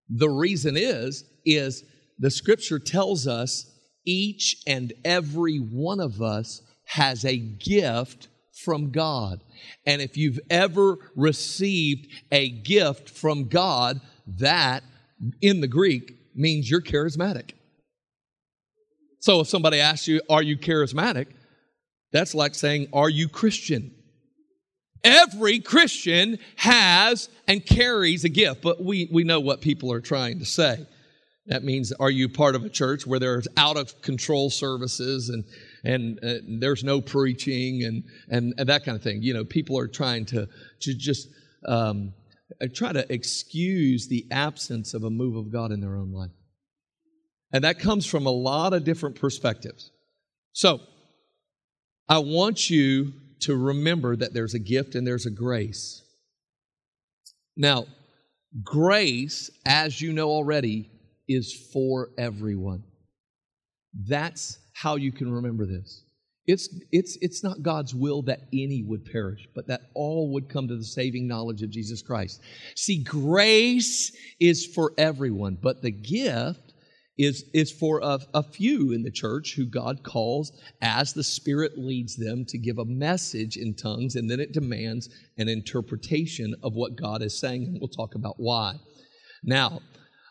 The 0.09 0.29
reason 0.29 0.75
is, 0.77 1.23
is 1.45 1.83
the 2.19 2.31
scripture 2.31 2.79
tells 2.79 3.27
us 3.27 3.65
each 4.05 4.57
and 4.67 4.93
every 5.05 5.57
one 5.57 5.99
of 5.99 6.21
us 6.21 6.61
has 6.85 7.23
a 7.23 7.37
gift 7.37 8.27
from 8.63 8.91
God. 8.91 9.41
And 9.85 10.01
if 10.01 10.17
you've 10.17 10.39
ever 10.49 10.97
received 11.15 12.07
a 12.31 12.49
gift 12.49 13.09
from 13.09 13.47
God, 13.47 14.01
that 14.39 14.83
in 15.41 15.61
the 15.61 15.67
Greek 15.67 16.13
means 16.35 16.69
you're 16.69 16.81
charismatic. 16.81 17.51
So 19.19 19.41
if 19.41 19.47
somebody 19.47 19.79
asks 19.79 20.07
you, 20.07 20.21
Are 20.29 20.43
you 20.43 20.57
charismatic? 20.57 21.27
That's 22.11 22.35
like 22.35 22.55
saying, 22.55 22.87
Are 22.93 23.09
you 23.09 23.27
Christian? 23.29 23.95
Every 25.03 25.59
Christian 25.59 26.37
has 26.57 27.29
and 27.47 27.65
carries 27.65 28.23
a 28.23 28.29
gift, 28.29 28.61
but 28.61 28.83
we, 28.83 29.09
we 29.11 29.23
know 29.23 29.39
what 29.39 29.61
people 29.61 29.91
are 29.91 30.01
trying 30.01 30.39
to 30.39 30.45
say. 30.45 30.85
That 31.47 31.63
means, 31.63 31.91
are 31.91 32.11
you 32.11 32.29
part 32.29 32.53
of 32.53 32.63
a 32.63 32.69
church 32.69 33.07
where 33.07 33.19
there's 33.19 33.47
out 33.57 33.75
of 33.75 33.99
control 34.03 34.51
services 34.51 35.29
and, 35.29 35.43
and 35.83 36.19
uh, 36.23 36.35
there's 36.59 36.83
no 36.83 37.01
preaching 37.01 37.83
and, 37.83 38.03
and, 38.29 38.53
and, 38.59 38.69
that 38.69 38.85
kind 38.85 38.95
of 38.95 39.01
thing? 39.01 39.23
You 39.23 39.33
know, 39.33 39.43
people 39.43 39.77
are 39.79 39.87
trying 39.87 40.25
to, 40.27 40.47
to 40.81 40.93
just 40.93 41.29
um, 41.67 42.13
uh, 42.61 42.67
try 42.71 42.93
to 42.93 43.11
excuse 43.11 44.07
the 44.07 44.27
absence 44.29 44.93
of 44.93 45.03
a 45.03 45.09
move 45.09 45.35
of 45.35 45.51
God 45.51 45.71
in 45.71 45.81
their 45.81 45.97
own 45.97 46.11
life. 46.11 46.31
And 47.51 47.63
that 47.63 47.79
comes 47.79 48.05
from 48.05 48.27
a 48.27 48.31
lot 48.31 48.73
of 48.73 48.83
different 48.83 49.19
perspectives. 49.19 49.89
So, 50.53 50.79
I 52.11 52.17
want 52.17 52.69
you 52.69 53.13
to 53.43 53.55
remember 53.55 54.17
that 54.17 54.33
there's 54.33 54.53
a 54.53 54.59
gift 54.59 54.95
and 54.95 55.07
there's 55.07 55.25
a 55.25 55.31
grace. 55.31 56.01
Now, 57.55 57.85
grace, 58.61 59.49
as 59.65 60.01
you 60.01 60.11
know 60.11 60.27
already, 60.29 60.89
is 61.29 61.69
for 61.71 62.09
everyone. 62.17 62.83
That's 63.93 64.59
how 64.73 64.97
you 64.97 65.13
can 65.13 65.31
remember 65.31 65.65
this. 65.65 66.03
It's, 66.47 66.67
it's, 66.91 67.17
it's 67.21 67.45
not 67.45 67.63
God's 67.63 67.95
will 67.95 68.23
that 68.23 68.41
any 68.51 68.83
would 68.83 69.05
perish, 69.05 69.47
but 69.55 69.67
that 69.67 69.83
all 69.95 70.33
would 70.33 70.49
come 70.49 70.67
to 70.67 70.75
the 70.75 70.83
saving 70.83 71.29
knowledge 71.29 71.61
of 71.61 71.69
Jesus 71.69 72.01
Christ. 72.01 72.41
See, 72.75 73.05
grace 73.05 74.11
is 74.37 74.65
for 74.65 74.91
everyone, 74.97 75.57
but 75.61 75.81
the 75.81 75.91
gift 75.91 76.70
is, 77.21 77.45
is 77.53 77.71
for 77.71 77.99
a, 77.99 78.19
a 78.33 78.43
few 78.43 78.91
in 78.91 79.03
the 79.03 79.11
church 79.11 79.53
who 79.55 79.65
God 79.65 80.03
calls 80.03 80.51
as 80.81 81.13
the 81.13 81.23
Spirit 81.23 81.77
leads 81.77 82.15
them 82.15 82.45
to 82.45 82.57
give 82.57 82.77
a 82.79 82.85
message 82.85 83.57
in 83.57 83.75
tongues, 83.75 84.15
and 84.15 84.29
then 84.29 84.39
it 84.39 84.53
demands 84.53 85.09
an 85.37 85.47
interpretation 85.47 86.55
of 86.63 86.73
what 86.73 86.95
God 86.95 87.21
is 87.21 87.39
saying, 87.39 87.65
and 87.65 87.77
we'll 87.79 87.89
talk 87.89 88.15
about 88.15 88.35
why. 88.37 88.75
Now, 89.43 89.81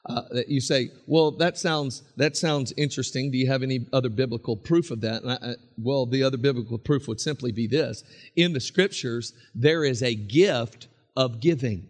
uh, 0.06 0.23
you 0.49 0.61
say, 0.61 0.88
well, 1.06 1.30
that 1.32 1.59
sounds 1.59 2.02
that 2.16 2.37
sounds 2.37 2.73
interesting. 2.76 3.30
Do 3.30 3.38
you 3.38 3.47
have 3.49 3.62
any 3.62 3.87
other 3.92 4.09
biblical 4.09 4.56
proof 4.56 4.90
of 4.90 5.02
that? 5.02 5.23
I, 5.26 5.54
well, 5.76 6.06
the 6.06 6.23
other 6.23 6.38
biblical 6.38 6.78
proof 6.78 7.06
would 7.06 7.20
simply 7.20 7.52
be 7.52 7.66
this: 7.66 8.02
in 8.35 8.52
the 8.52 8.61
Scriptures, 8.61 9.32
there 9.54 9.85
is 9.85 10.02
a 10.02 10.14
gift 10.14 10.88
of 11.16 11.40
giving. 11.40 11.88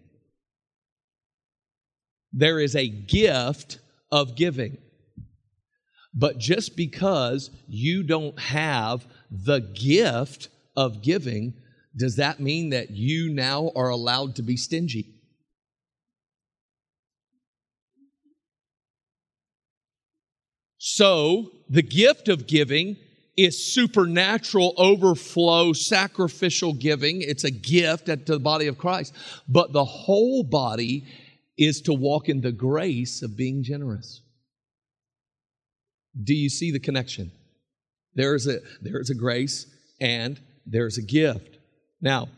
There 2.32 2.60
is 2.60 2.76
a 2.76 2.88
gift 2.88 3.78
of 4.10 4.36
giving. 4.36 4.78
But 6.12 6.38
just 6.38 6.76
because 6.76 7.50
you 7.68 8.02
don't 8.02 8.38
have 8.38 9.06
the 9.30 9.60
gift 9.60 10.48
of 10.76 11.02
giving, 11.02 11.54
does 11.96 12.16
that 12.16 12.40
mean 12.40 12.70
that 12.70 12.90
you 12.90 13.32
now 13.32 13.70
are 13.76 13.88
allowed 13.88 14.36
to 14.36 14.42
be 14.42 14.56
stingy? 14.56 15.14
So, 20.78 21.52
the 21.68 21.82
gift 21.82 22.28
of 22.28 22.46
giving 22.46 22.96
is 23.36 23.72
supernatural 23.72 24.74
overflow, 24.76 25.72
sacrificial 25.72 26.72
giving. 26.72 27.22
It's 27.22 27.44
a 27.44 27.50
gift 27.50 28.06
to 28.06 28.16
the 28.16 28.40
body 28.40 28.66
of 28.66 28.78
Christ. 28.78 29.14
But 29.48 29.72
the 29.72 29.84
whole 29.84 30.42
body 30.42 31.04
is 31.56 31.82
to 31.82 31.92
walk 31.92 32.28
in 32.28 32.40
the 32.40 32.52
grace 32.52 33.22
of 33.22 33.36
being 33.36 33.62
generous. 33.62 34.22
Do 36.22 36.34
you 36.34 36.48
see 36.48 36.70
the 36.70 36.80
connection? 36.80 37.32
There's 38.14 38.46
a, 38.46 38.58
there's 38.82 39.10
a 39.10 39.14
grace 39.14 39.66
and 40.00 40.40
there's 40.66 40.98
a 40.98 41.02
gift. 41.02 41.58
Now, 42.00 42.28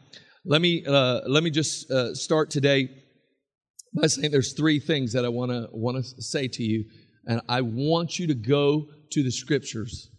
let 0.44 0.60
me, 0.60 0.84
uh, 0.86 1.20
let 1.26 1.42
me 1.42 1.50
just 1.50 1.90
uh, 1.90 2.14
start 2.14 2.50
today 2.50 2.88
by 3.94 4.06
saying 4.06 4.30
there's 4.30 4.54
three 4.54 4.80
things 4.80 5.12
that 5.12 5.24
I 5.24 5.28
want 5.28 5.50
to 5.50 5.68
want 5.72 6.02
to 6.02 6.22
say 6.22 6.48
to 6.48 6.62
you, 6.62 6.84
and 7.26 7.40
I 7.48 7.60
want 7.60 8.18
you 8.18 8.26
to 8.28 8.34
go 8.34 8.86
to 9.10 9.22
the 9.22 9.30
scriptures. 9.30 10.10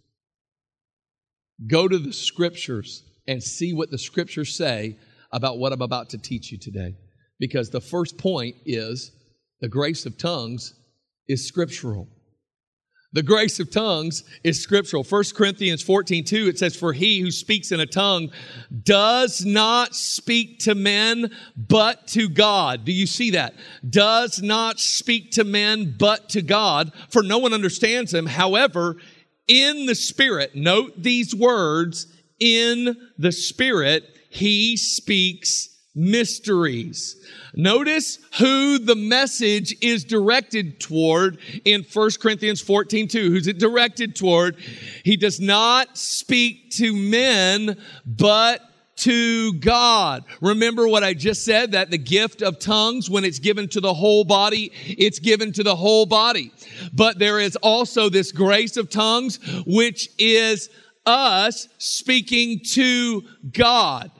Go 1.67 1.87
to 1.87 1.97
the 1.97 2.13
scriptures 2.13 3.03
and 3.27 3.41
see 3.41 3.73
what 3.73 3.89
the 3.89 3.97
scriptures 3.97 4.55
say 4.55 4.97
about 5.31 5.57
what 5.57 5.73
I'm 5.73 5.81
about 5.81 6.09
to 6.11 6.17
teach 6.17 6.51
you 6.51 6.59
today. 6.59 6.95
Because 7.39 7.69
the 7.69 7.81
first 7.81 8.17
point 8.17 8.55
is 8.65 9.11
the 9.59 9.67
grace 9.67 10.05
of 10.05 10.17
tongues 10.17 10.75
is 11.27 11.47
scriptural. 11.47 12.07
The 13.13 13.23
grace 13.23 13.59
of 13.59 13.69
tongues 13.69 14.23
is 14.43 14.61
scriptural. 14.61 15.03
1 15.03 15.23
Corinthians 15.35 15.83
14, 15.83 16.23
2, 16.23 16.47
it 16.47 16.57
says, 16.59 16.75
For 16.75 16.93
he 16.93 17.19
who 17.19 17.29
speaks 17.29 17.71
in 17.71 17.79
a 17.79 17.85
tongue 17.85 18.31
does 18.83 19.45
not 19.45 19.95
speak 19.95 20.59
to 20.59 20.73
men, 20.73 21.31
but 21.55 22.07
to 22.07 22.27
God. 22.27 22.85
Do 22.85 22.91
you 22.91 23.05
see 23.05 23.31
that? 23.31 23.53
Does 23.87 24.41
not 24.41 24.79
speak 24.79 25.31
to 25.31 25.43
men, 25.43 25.95
but 25.97 26.29
to 26.29 26.41
God, 26.41 26.91
for 27.09 27.21
no 27.21 27.37
one 27.37 27.53
understands 27.53 28.11
him. 28.13 28.25
However, 28.25 28.97
in 29.47 29.85
the 29.85 29.95
Spirit, 29.95 30.55
note 30.55 30.93
these 30.97 31.35
words, 31.35 32.07
in 32.39 32.97
the 33.19 33.31
Spirit, 33.31 34.03
he 34.29 34.75
speaks 34.75 35.69
mysteries. 35.95 37.15
Notice 37.55 38.19
who 38.39 38.79
the 38.79 38.95
message 38.95 39.75
is 39.81 40.03
directed 40.03 40.79
toward 40.79 41.37
in 41.65 41.83
1 41.83 42.09
Corinthians 42.19 42.61
14 42.61 43.07
2. 43.07 43.29
Who's 43.29 43.47
it 43.47 43.59
directed 43.59 44.15
toward? 44.15 44.57
He 45.03 45.17
does 45.17 45.39
not 45.39 45.97
speak 45.97 46.71
to 46.71 46.95
men, 46.95 47.77
but 48.05 48.61
to 48.95 49.53
God. 49.53 50.23
Remember 50.41 50.87
what 50.87 51.03
I 51.03 51.13
just 51.13 51.43
said 51.43 51.71
that 51.71 51.89
the 51.89 51.97
gift 51.97 52.41
of 52.41 52.59
tongues, 52.59 53.09
when 53.09 53.25
it's 53.25 53.39
given 53.39 53.67
to 53.69 53.81
the 53.81 53.93
whole 53.93 54.23
body, 54.23 54.71
it's 54.85 55.19
given 55.19 55.51
to 55.53 55.63
the 55.63 55.75
whole 55.75 56.05
body. 56.05 56.51
But 56.93 57.19
there 57.19 57.39
is 57.39 57.55
also 57.57 58.09
this 58.09 58.31
grace 58.31 58.77
of 58.77 58.89
tongues, 58.89 59.39
which 59.65 60.09
is 60.17 60.69
us 61.05 61.67
speaking 61.77 62.61
to 62.71 63.23
God. 63.51 64.11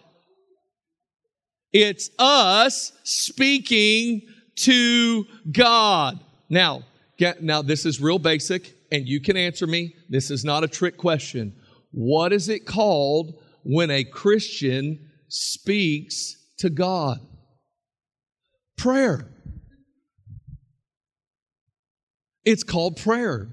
It's 1.74 2.12
us 2.20 2.92
speaking 3.04 4.22
to 4.58 5.26
God. 5.52 6.20
Now, 6.48 6.84
get, 7.18 7.42
now 7.42 7.64
this 7.64 7.86
is 7.86 8.00
real 8.00 8.20
basic, 8.20 8.76
and 8.92 9.08
you 9.08 9.20
can 9.20 9.36
answer 9.36 9.66
me. 9.66 9.96
This 10.08 10.30
is 10.30 10.46
not 10.46 10.64
a 10.64 10.68
trick 10.68 10.98
question. 10.98 11.56
What 11.92 12.32
is 12.32 12.48
it 12.48 12.68
called 12.68 13.42
when 13.64 13.90
a 13.90 14.04
Christian 14.04 15.10
speaks 15.30 16.36
to 16.60 16.70
God? 16.70 17.20
Prayer. 18.78 19.28
It's 22.46 22.64
called 22.64 22.98
prayer. 22.98 23.50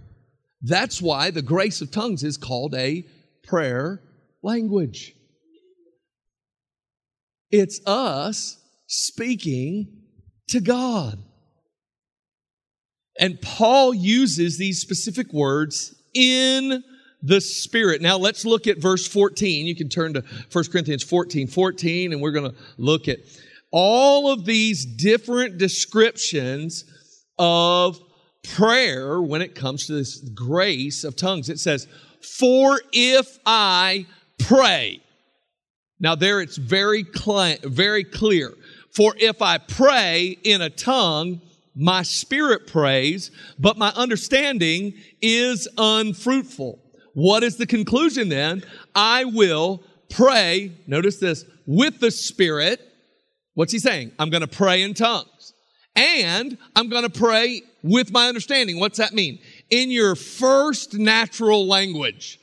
That's 0.62 1.00
why 1.00 1.30
the 1.30 1.42
grace 1.42 1.80
of 1.80 1.90
tongues 1.90 2.22
is 2.22 2.36
called 2.36 2.74
a 2.74 3.06
prayer 3.44 4.02
language. 4.42 5.14
It's 7.50 7.80
us 7.86 8.58
speaking 8.86 9.88
to 10.48 10.60
God. 10.60 11.18
And 13.18 13.40
Paul 13.40 13.92
uses 13.92 14.56
these 14.56 14.80
specific 14.80 15.32
words 15.32 15.94
in 16.14 16.82
the 17.22 17.40
Spirit. 17.40 18.00
Now 18.00 18.16
let's 18.16 18.44
look 18.44 18.66
at 18.66 18.78
verse 18.78 19.06
14. 19.06 19.66
You 19.66 19.76
can 19.76 19.88
turn 19.88 20.14
to 20.14 20.24
1 20.52 20.64
Corinthians 20.72 21.02
14, 21.02 21.46
14, 21.46 22.12
and 22.12 22.22
we're 22.22 22.32
going 22.32 22.50
to 22.50 22.56
look 22.78 23.08
at 23.08 23.18
all 23.70 24.32
of 24.32 24.44
these 24.44 24.84
different 24.84 25.58
descriptions 25.58 26.84
of 27.38 28.00
prayer 28.42 29.20
when 29.20 29.42
it 29.42 29.54
comes 29.54 29.86
to 29.86 29.92
this 29.92 30.18
grace 30.18 31.04
of 31.04 31.16
tongues. 31.16 31.48
It 31.48 31.58
says, 31.58 31.86
For 32.38 32.80
if 32.92 33.38
I 33.44 34.06
pray, 34.38 35.02
now, 36.00 36.14
there 36.14 36.40
it's 36.40 36.56
very, 36.56 37.04
cl- 37.04 37.58
very 37.62 38.04
clear. 38.04 38.54
For 38.90 39.14
if 39.18 39.42
I 39.42 39.58
pray 39.58 40.38
in 40.42 40.62
a 40.62 40.70
tongue, 40.70 41.42
my 41.76 42.02
spirit 42.02 42.66
prays, 42.66 43.30
but 43.58 43.78
my 43.78 43.90
understanding 43.94 44.94
is 45.22 45.68
unfruitful. 45.78 46.80
What 47.14 47.42
is 47.42 47.56
the 47.56 47.66
conclusion 47.66 48.28
then? 48.28 48.64
I 48.94 49.24
will 49.24 49.82
pray, 50.08 50.72
notice 50.86 51.18
this, 51.18 51.44
with 51.66 52.00
the 52.00 52.10
spirit. 52.10 52.80
What's 53.54 53.72
he 53.72 53.78
saying? 53.78 54.12
I'm 54.18 54.30
going 54.30 54.40
to 54.40 54.48
pray 54.48 54.82
in 54.82 54.94
tongues. 54.94 55.52
And 55.94 56.56
I'm 56.74 56.88
going 56.88 57.02
to 57.02 57.10
pray 57.10 57.62
with 57.82 58.10
my 58.10 58.28
understanding. 58.28 58.80
What's 58.80 58.98
that 58.98 59.12
mean? 59.12 59.38
In 59.70 59.90
your 59.90 60.14
first 60.14 60.94
natural 60.94 61.66
language. 61.66 62.39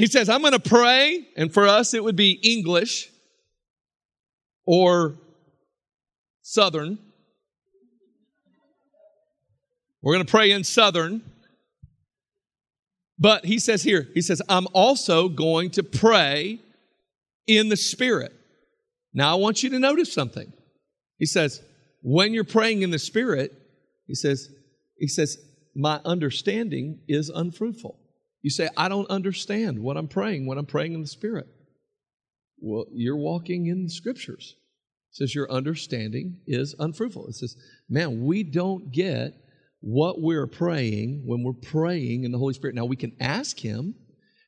He 0.00 0.06
says, 0.06 0.30
I'm 0.30 0.40
going 0.40 0.54
to 0.54 0.58
pray, 0.58 1.28
and 1.36 1.52
for 1.52 1.68
us 1.68 1.92
it 1.92 2.02
would 2.02 2.16
be 2.16 2.30
English 2.30 3.10
or 4.64 5.18
Southern. 6.40 6.98
We're 10.00 10.14
going 10.14 10.24
to 10.24 10.30
pray 10.30 10.52
in 10.52 10.64
Southern. 10.64 11.20
But 13.18 13.44
he 13.44 13.58
says 13.58 13.82
here, 13.82 14.08
he 14.14 14.22
says, 14.22 14.40
I'm 14.48 14.66
also 14.72 15.28
going 15.28 15.68
to 15.72 15.82
pray 15.82 16.60
in 17.46 17.68
the 17.68 17.76
Spirit. 17.76 18.32
Now, 19.12 19.32
I 19.32 19.34
want 19.38 19.62
you 19.62 19.68
to 19.68 19.78
notice 19.78 20.10
something. 20.10 20.50
He 21.18 21.26
says, 21.26 21.62
when 22.00 22.32
you're 22.32 22.44
praying 22.44 22.80
in 22.80 22.90
the 22.90 22.98
Spirit, 22.98 23.52
he 24.06 24.14
says, 24.14 24.48
he 24.96 25.08
says, 25.08 25.36
my 25.76 26.00
understanding 26.06 27.00
is 27.06 27.28
unfruitful. 27.28 27.98
You 28.42 28.50
say, 28.50 28.68
I 28.76 28.88
don't 28.88 29.10
understand 29.10 29.78
what 29.78 29.96
I'm 29.96 30.08
praying 30.08 30.46
when 30.46 30.58
I'm 30.58 30.66
praying 30.66 30.94
in 30.94 31.02
the 31.02 31.06
Spirit. 31.06 31.46
Well, 32.58 32.86
you're 32.92 33.16
walking 33.16 33.66
in 33.66 33.84
the 33.84 33.90
scriptures. 33.90 34.56
It 35.12 35.16
says 35.16 35.34
your 35.34 35.50
understanding 35.50 36.38
is 36.46 36.74
unfruitful. 36.78 37.26
It 37.28 37.34
says, 37.34 37.56
man, 37.88 38.24
we 38.24 38.42
don't 38.42 38.92
get 38.92 39.34
what 39.80 40.20
we're 40.20 40.46
praying 40.46 41.22
when 41.26 41.42
we're 41.42 41.52
praying 41.52 42.24
in 42.24 42.32
the 42.32 42.38
Holy 42.38 42.54
Spirit. 42.54 42.76
Now 42.76 42.84
we 42.84 42.96
can 42.96 43.16
ask 43.20 43.58
Him, 43.58 43.94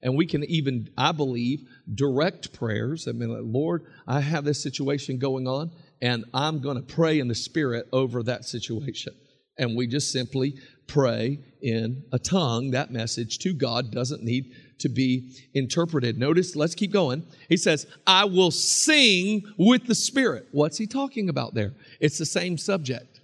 and 0.03 0.17
we 0.17 0.27
can 0.27 0.45
even, 0.45 0.89
I 0.97 1.13
believe, 1.13 1.61
direct 1.95 2.53
prayers. 2.53 3.07
I 3.09 3.13
mean, 3.13 3.31
like, 3.31 3.43
Lord, 3.45 3.87
I 4.07 4.21
have 4.21 4.45
this 4.45 4.63
situation 4.63 5.19
going 5.19 5.47
on, 5.47 5.71
and 6.01 6.25
I'm 6.35 6.61
going 6.61 6.77
to 6.77 6.83
pray 6.83 7.19
in 7.19 7.29
the 7.29 7.35
Spirit 7.35 7.87
over 7.93 8.23
that 8.25 8.45
situation. 8.45 9.15
And 9.59 9.77
we 9.77 9.87
just 9.87 10.13
simply 10.13 10.55
pray 10.93 11.39
in 11.63 12.05
a 12.13 12.19
tongue. 12.19 12.71
That 12.73 12.91
message 12.91 13.39
to 13.39 13.55
God 13.55 13.91
doesn't 13.91 14.23
need 14.23 14.53
to 14.81 14.89
be 14.89 15.37
interpreted. 15.55 16.19
Notice, 16.19 16.55
let's 16.55 16.75
keep 16.75 16.93
going. 16.93 17.25
He 17.49 17.57
says, 17.57 17.87
I 18.07 18.27
will 18.27 18.51
sing 18.51 19.43
with 19.57 19.87
the 19.87 19.95
Spirit. 19.95 20.49
What's 20.53 20.77
he 20.77 20.87
talking 20.87 21.29
about 21.29 21.55
there? 21.55 21.73
It's 22.01 22.19
the 22.19 22.27
same 22.27 22.59
subject. 22.59 23.21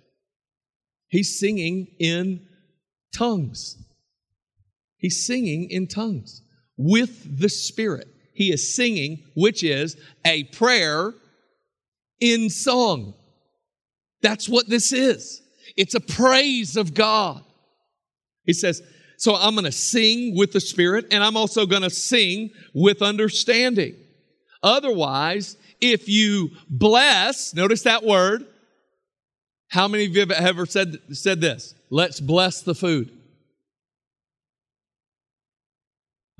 He's 1.09 1.39
singing 1.39 1.89
in 1.99 2.47
tongues. 3.15 3.77
He's 4.97 5.27
singing 5.27 5.71
in 5.71 5.89
tongues 5.89 6.43
with 6.77 7.39
the 7.39 7.49
Spirit. 7.49 8.09
He 8.35 8.53
is 8.53 8.75
singing, 8.75 9.25
which 9.35 9.63
is 9.63 9.97
a 10.25 10.45
prayer 10.45 11.13
in 12.21 12.49
song. 12.51 13.15
That's 14.23 14.49
what 14.49 14.69
this 14.69 14.93
is. 14.93 15.43
It's 15.77 15.95
a 15.95 16.01
praise 16.01 16.77
of 16.77 16.95
God. 16.95 17.45
He 18.49 18.55
says, 18.55 18.83
So 19.19 19.37
I'm 19.37 19.55
going 19.55 19.67
to 19.67 19.73
sing 19.73 20.35
with 20.35 20.53
the 20.53 20.61
Spirit 20.61 21.07
and 21.13 21.23
I'm 21.23 21.37
also 21.37 21.67
going 21.67 21.83
to 21.83 21.91
sing 21.91 22.51
with 22.75 23.03
understanding. 23.03 23.95
Otherwise, 24.63 25.57
if 25.81 26.09
you 26.09 26.51
bless, 26.69 27.55
notice 27.55 27.83
that 27.83 28.03
word. 28.03 28.47
How 29.69 29.87
many 29.87 30.07
of 30.07 30.15
you 30.15 30.21
have 30.21 30.31
ever 30.31 30.65
said, 30.65 30.97
said 31.13 31.43
this? 31.43 31.75
Let's 31.91 32.21
bless 32.21 32.63
the 32.63 32.75
food. 32.75 33.11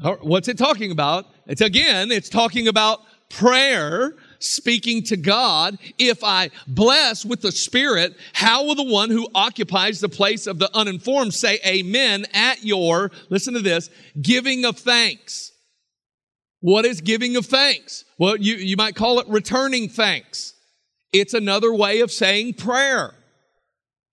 What's 0.01 0.49
it 0.49 0.57
talking 0.57 0.91
about? 0.91 1.27
It's 1.47 1.61
again, 1.61 2.11
it's 2.11 2.31
talking 2.31 2.69
about 2.69 3.01
prayer 3.29 4.15
speaking 4.39 5.03
to 5.05 5.17
God, 5.17 5.79
if 5.99 6.23
I 6.23 6.51
bless 6.67 7.25
with 7.25 7.41
the 7.41 7.53
Spirit, 7.53 8.17
how 8.33 8.65
will 8.65 8.75
the 8.75 8.83
one 8.83 9.11
who 9.11 9.29
occupies 9.35 10.01
the 10.01 10.09
place 10.09 10.47
of 10.47 10.59
the 10.59 10.71
uninformed 10.77 11.35
say 11.35 11.59
amen 11.67 12.27
at 12.33 12.65
your, 12.65 13.11
listen 13.31 13.55
to 13.55 13.61
this, 13.61 13.91
giving 14.21 14.65
of 14.65 14.79
thanks? 14.79 15.53
What 16.61 16.85
is 16.85 17.01
giving 17.01 17.37
of 17.37 17.47
thanks? 17.47 18.05
Well, 18.19 18.37
you, 18.37 18.57
you 18.57 18.77
might 18.77 18.95
call 18.95 19.21
it 19.21 19.29
returning 19.29 19.89
thanks. 19.89 20.55
It's 21.13 21.35
another 21.35 21.73
way 21.73 22.01
of 22.01 22.11
saying 22.11 22.55
prayer. 22.55 23.15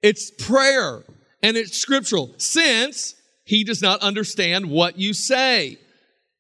It's 0.02 0.32
prayer 0.32 1.04
and 1.42 1.58
it's 1.58 1.78
scriptural 1.78 2.34
since 2.38 3.16
he 3.44 3.64
does 3.64 3.82
not 3.82 4.02
understand 4.02 4.70
what 4.70 4.98
you 4.98 5.14
say. 5.14 5.78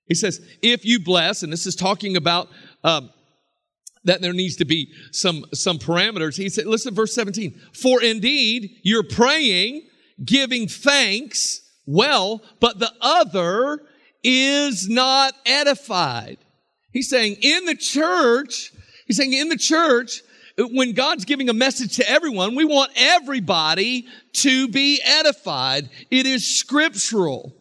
He 0.08 0.14
says, 0.14 0.40
if 0.62 0.86
you 0.86 1.00
bless, 1.00 1.42
and 1.42 1.52
this 1.52 1.66
is 1.66 1.76
talking 1.76 2.16
about 2.16 2.48
um, 2.84 3.10
that 4.06 4.22
there 4.22 4.34
needs 4.34 4.56
to 4.58 4.66
be 4.66 4.92
some, 5.12 5.46
some 5.54 5.78
parameters. 5.78 6.38
He 6.38 6.50
said, 6.50 6.66
listen, 6.66 6.96
verse 6.96 7.14
17, 7.14 7.60
for 7.74 8.02
indeed 8.02 8.80
you're 8.84 9.04
praying, 9.04 9.88
giving 10.24 10.68
thanks 10.68 11.62
well, 11.86 12.42
but 12.60 12.80
the 12.80 12.92
other 13.02 13.82
is 14.24 14.88
not 14.88 15.34
edified. 15.46 16.38
He's 16.92 17.10
saying 17.10 17.38
in 17.42 17.66
the 17.66 17.76
church, 17.76 18.72
he's 19.06 19.18
saying 19.18 19.34
in 19.34 19.50
the 19.50 19.58
church, 19.58 20.22
when 20.58 20.94
God's 20.94 21.26
giving 21.26 21.50
a 21.50 21.54
message 21.54 21.98
to 21.98 22.10
everyone, 22.10 22.56
we 22.56 22.64
want 22.64 22.92
everybody 22.96 24.08
to 24.34 24.70
be 24.70 25.02
edified. 25.04 25.90
It 26.10 26.26
is 26.26 26.58
scriptural. 26.58 27.54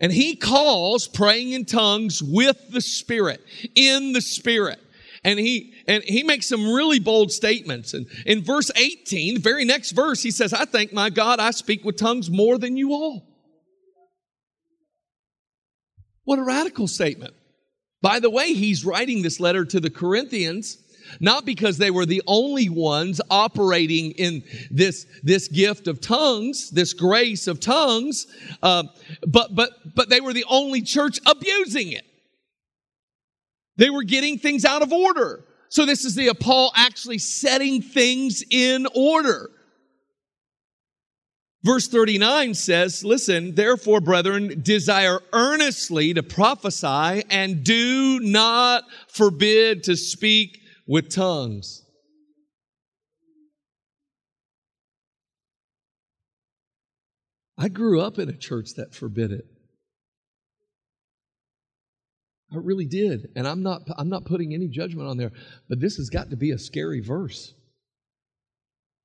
And 0.00 0.10
he 0.10 0.34
calls 0.34 1.06
praying 1.06 1.52
in 1.52 1.64
tongues 1.66 2.20
with 2.20 2.58
the 2.70 2.80
Spirit, 2.80 3.40
in 3.76 4.12
the 4.12 4.20
Spirit 4.20 4.80
and 5.24 5.38
he 5.38 5.74
and 5.88 6.02
he 6.04 6.22
makes 6.22 6.48
some 6.48 6.72
really 6.72 7.00
bold 7.00 7.32
statements. 7.32 7.94
And 7.94 8.06
in 8.26 8.42
verse 8.42 8.70
18, 8.76 9.34
the 9.34 9.40
very 9.40 9.64
next 9.64 9.92
verse, 9.92 10.22
he 10.22 10.30
says, 10.30 10.52
I 10.52 10.64
thank 10.64 10.92
my 10.92 11.10
God 11.10 11.40
I 11.40 11.50
speak 11.50 11.84
with 11.84 11.96
tongues 11.96 12.30
more 12.30 12.58
than 12.58 12.76
you 12.76 12.92
all. 12.92 13.26
What 16.24 16.38
a 16.38 16.42
radical 16.42 16.88
statement. 16.88 17.34
By 18.00 18.20
the 18.20 18.30
way, 18.30 18.52
he's 18.52 18.84
writing 18.84 19.22
this 19.22 19.40
letter 19.40 19.64
to 19.64 19.80
the 19.80 19.90
Corinthians 19.90 20.78
not 21.20 21.44
because 21.44 21.78
they 21.78 21.90
were 21.90 22.06
the 22.06 22.22
only 22.26 22.68
ones 22.68 23.20
operating 23.30 24.12
in 24.12 24.42
this, 24.70 25.06
this 25.22 25.48
gift 25.48 25.86
of 25.86 26.00
tongues, 26.00 26.70
this 26.70 26.92
grace 26.92 27.46
of 27.46 27.60
tongues, 27.60 28.26
uh, 28.62 28.84
but, 29.26 29.54
but, 29.54 29.70
but 29.94 30.08
they 30.08 30.20
were 30.20 30.32
the 30.32 30.44
only 30.48 30.82
church 30.82 31.18
abusing 31.26 31.92
it. 31.92 32.04
They 33.76 33.90
were 33.90 34.04
getting 34.04 34.38
things 34.38 34.64
out 34.64 34.82
of 34.82 34.92
order. 34.92 35.44
So 35.68 35.86
this 35.86 36.04
is 36.04 36.14
the 36.14 36.32
Paul 36.34 36.72
actually 36.76 37.18
setting 37.18 37.82
things 37.82 38.42
in 38.48 38.86
order. 38.94 39.50
Verse 41.64 41.88
39 41.88 42.52
says, 42.54 43.02
listen, 43.02 43.54
therefore, 43.54 44.02
brethren, 44.02 44.60
desire 44.62 45.18
earnestly 45.32 46.12
to 46.12 46.22
prophesy 46.22 47.22
and 47.30 47.64
do 47.64 48.20
not 48.20 48.84
forbid 49.08 49.82
to 49.84 49.96
speak 49.96 50.58
with 50.86 51.08
tongues. 51.08 51.82
I 57.56 57.68
grew 57.68 58.00
up 58.00 58.18
in 58.18 58.28
a 58.28 58.36
church 58.36 58.74
that 58.76 58.94
forbid 58.94 59.32
it. 59.32 59.46
I 62.54 62.58
really 62.58 62.86
did. 62.86 63.30
And 63.36 63.46
I'm 63.46 63.62
not 63.62 63.82
I'm 63.96 64.08
not 64.08 64.24
putting 64.24 64.54
any 64.54 64.68
judgment 64.68 65.08
on 65.08 65.16
there, 65.16 65.32
but 65.68 65.80
this 65.80 65.96
has 65.96 66.10
got 66.10 66.30
to 66.30 66.36
be 66.36 66.52
a 66.52 66.58
scary 66.58 67.00
verse 67.00 67.54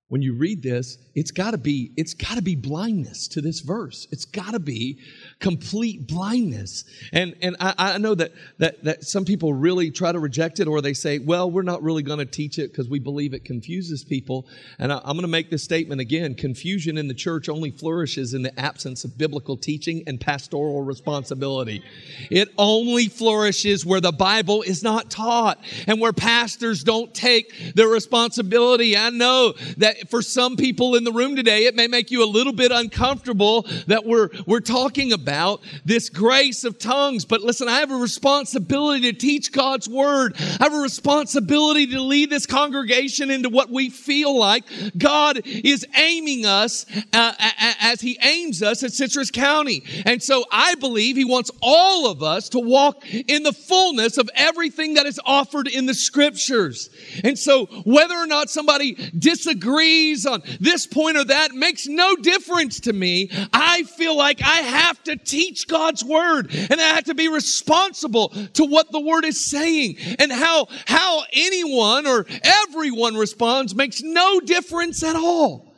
when 0.09 0.23
you 0.23 0.33
read 0.33 0.63
this, 0.63 0.97
it's 1.13 1.29
got 1.29 1.51
to 1.51 1.57
be 1.57 1.91
it's 1.95 2.15
got 2.15 2.35
to 2.35 2.41
be 2.41 2.55
blindness 2.55 3.27
to 3.29 3.41
this 3.41 3.59
verse. 3.59 4.07
It's 4.11 4.25
got 4.25 4.51
to 4.51 4.59
be 4.59 4.99
complete 5.39 6.07
blindness. 6.07 6.83
And 7.13 7.35
and 7.43 7.55
I, 7.59 7.73
I 7.77 7.97
know 7.99 8.15
that 8.15 8.31
that 8.57 8.83
that 8.83 9.03
some 9.03 9.23
people 9.23 9.53
really 9.53 9.91
try 9.91 10.11
to 10.11 10.19
reject 10.19 10.59
it, 10.59 10.67
or 10.67 10.81
they 10.81 10.93
say, 10.93 11.19
"Well, 11.19 11.51
we're 11.51 11.61
not 11.61 11.83
really 11.83 12.01
going 12.01 12.17
to 12.19 12.25
teach 12.25 12.57
it 12.57 12.71
because 12.71 12.89
we 12.89 12.97
believe 12.97 13.35
it 13.35 13.45
confuses 13.45 14.03
people." 14.03 14.47
And 14.79 14.91
I, 14.91 14.97
I'm 14.97 15.13
going 15.13 15.21
to 15.21 15.27
make 15.27 15.51
this 15.51 15.63
statement 15.63 16.01
again: 16.01 16.33
confusion 16.33 16.97
in 16.97 17.07
the 17.07 17.13
church 17.13 17.47
only 17.47 17.69
flourishes 17.69 18.33
in 18.33 18.41
the 18.41 18.59
absence 18.59 19.03
of 19.03 19.15
biblical 19.15 19.57
teaching 19.57 20.03
and 20.07 20.19
pastoral 20.19 20.81
responsibility. 20.81 21.83
It 22.31 22.49
only 22.57 23.09
flourishes 23.09 23.85
where 23.85 24.01
the 24.01 24.11
Bible 24.11 24.63
is 24.63 24.81
not 24.81 25.11
taught 25.11 25.59
and 25.85 26.01
where 26.01 26.13
pastors 26.13 26.83
don't 26.83 27.13
take 27.13 27.75
their 27.75 27.87
responsibility. 27.87 28.97
I 28.97 29.11
know 29.11 29.53
that 29.77 29.98
for 30.07 30.21
some 30.21 30.55
people 30.55 30.95
in 30.95 31.03
the 31.03 31.11
room 31.11 31.35
today, 31.35 31.65
it 31.65 31.75
may 31.75 31.87
make 31.87 32.11
you 32.11 32.23
a 32.23 32.25
little 32.25 32.53
bit 32.53 32.71
uncomfortable 32.71 33.65
that 33.87 34.05
we're, 34.05 34.29
we're 34.45 34.59
talking 34.59 35.13
about 35.13 35.61
this 35.85 36.09
grace 36.09 36.63
of 36.63 36.79
tongues. 36.79 37.25
But 37.25 37.41
listen, 37.41 37.67
I 37.67 37.79
have 37.79 37.91
a 37.91 37.95
responsibility 37.95 39.11
to 39.11 39.17
teach 39.17 39.51
God's 39.51 39.89
word. 39.89 40.35
I 40.37 40.63
have 40.63 40.73
a 40.73 40.77
responsibility 40.77 41.87
to 41.87 42.01
lead 42.01 42.29
this 42.29 42.45
congregation 42.45 43.31
into 43.31 43.49
what 43.49 43.69
we 43.69 43.89
feel 43.89 44.37
like 44.37 44.63
God 44.97 45.41
is 45.45 45.85
aiming 45.95 46.45
us 46.45 46.85
uh, 47.13 47.33
as 47.81 48.01
He 48.01 48.17
aims 48.21 48.61
us 48.63 48.83
at 48.83 48.93
Citrus 48.93 49.31
County. 49.31 49.83
And 50.05 50.21
so 50.21 50.45
I 50.51 50.75
believe 50.75 51.15
He 51.15 51.25
wants 51.25 51.51
all 51.61 52.11
of 52.11 52.23
us 52.23 52.49
to 52.49 52.59
walk 52.59 53.03
in 53.13 53.43
the 53.43 53.53
fullness 53.53 54.17
of 54.17 54.29
everything 54.35 54.95
that 54.95 55.05
is 55.05 55.19
offered 55.25 55.67
in 55.67 55.85
the 55.85 55.93
scriptures. 55.93 56.89
And 57.23 57.37
so 57.37 57.65
whether 57.85 58.15
or 58.15 58.27
not 58.27 58.49
somebody 58.49 58.93
disagrees 59.17 59.88
agrees 59.89 60.25
on 60.25 60.41
this 60.59 60.85
point 60.87 61.17
or 61.17 61.23
that 61.25 61.51
makes 61.53 61.87
no 61.87 62.15
difference 62.15 62.79
to 62.81 62.93
me. 62.93 63.29
I 63.53 63.83
feel 63.83 64.15
like 64.17 64.41
I 64.41 64.57
have 64.57 65.03
to 65.03 65.15
teach 65.17 65.67
God's 65.67 66.03
word 66.03 66.53
and 66.53 66.79
I 66.79 66.95
have 66.95 67.05
to 67.05 67.15
be 67.15 67.27
responsible 67.27 68.29
to 68.53 68.65
what 68.65 68.91
the 68.91 68.99
word 68.99 69.25
is 69.25 69.49
saying 69.49 69.97
and 70.19 70.31
how, 70.31 70.67
how 70.85 71.23
anyone 71.33 72.05
or 72.05 72.25
everyone 72.43 73.15
responds 73.15 73.75
makes 73.75 74.01
no 74.01 74.39
difference 74.39 75.03
at 75.03 75.15
all. 75.15 75.73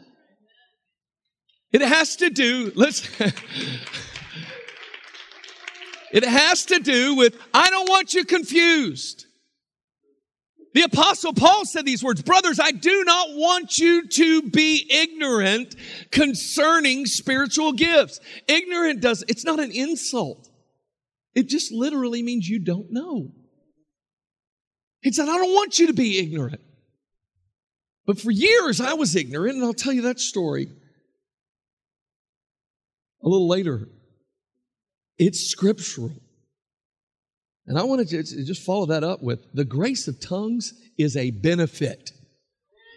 It 1.71 1.82
has 1.82 2.17
to 2.17 2.30
do, 2.30 2.74
let's, 2.76 3.10
it 6.12 6.26
has 6.26 6.65
to 6.65 6.80
do 6.80 7.15
with, 7.15 7.38
I 7.54 7.69
don't 7.69 7.89
want 7.89 8.13
you 8.13 8.26
confused. 8.26 9.26
The 10.73 10.84
apostle 10.84 11.34
Paul 11.34 11.65
said 11.65 11.86
these 11.86 12.03
words, 12.03 12.21
brothers, 12.21 12.60
I 12.60 12.71
do 12.71 13.03
not 13.03 13.29
want 13.31 13.77
you 13.77 14.07
to 14.07 14.49
be 14.49 14.88
ignorant 14.89 15.75
concerning 16.12 17.05
spiritual 17.05 17.73
gifts. 17.73 18.19
Ignorant 18.47 19.01
does, 19.01 19.23
it's 19.27 19.43
not 19.43 19.60
an 19.60 19.71
insult. 19.71 20.49
It 21.36 21.49
just 21.49 21.71
literally 21.71 22.23
means 22.23 22.47
you 22.47 22.60
don't 22.60 22.91
know. 22.91 23.31
He 25.01 25.12
said, 25.12 25.27
I 25.27 25.38
don't 25.38 25.53
want 25.53 25.79
you 25.79 25.88
to 25.88 25.93
be 25.93 26.19
ignorant. 26.19 26.62
But 28.05 28.19
for 28.19 28.31
years 28.31 28.79
I 28.79 28.93
was 28.93 29.15
ignorant, 29.15 29.55
and 29.55 29.63
I'll 29.63 29.73
tell 29.73 29.93
you 29.93 30.03
that 30.03 30.19
story 30.19 30.69
a 33.23 33.27
little 33.27 33.47
later. 33.47 33.88
It's 35.17 35.49
scriptural. 35.49 36.12
And 37.71 37.79
I 37.79 37.84
want 37.84 38.05
to 38.05 38.21
just 38.21 38.63
follow 38.63 38.88
that 38.88 39.05
up 39.05 39.23
with 39.23 39.45
the 39.53 39.63
grace 39.63 40.10
of 40.10 40.19
tongues 40.19 40.73
is 40.97 41.15
a 41.15 41.31
benefit. 41.31 42.12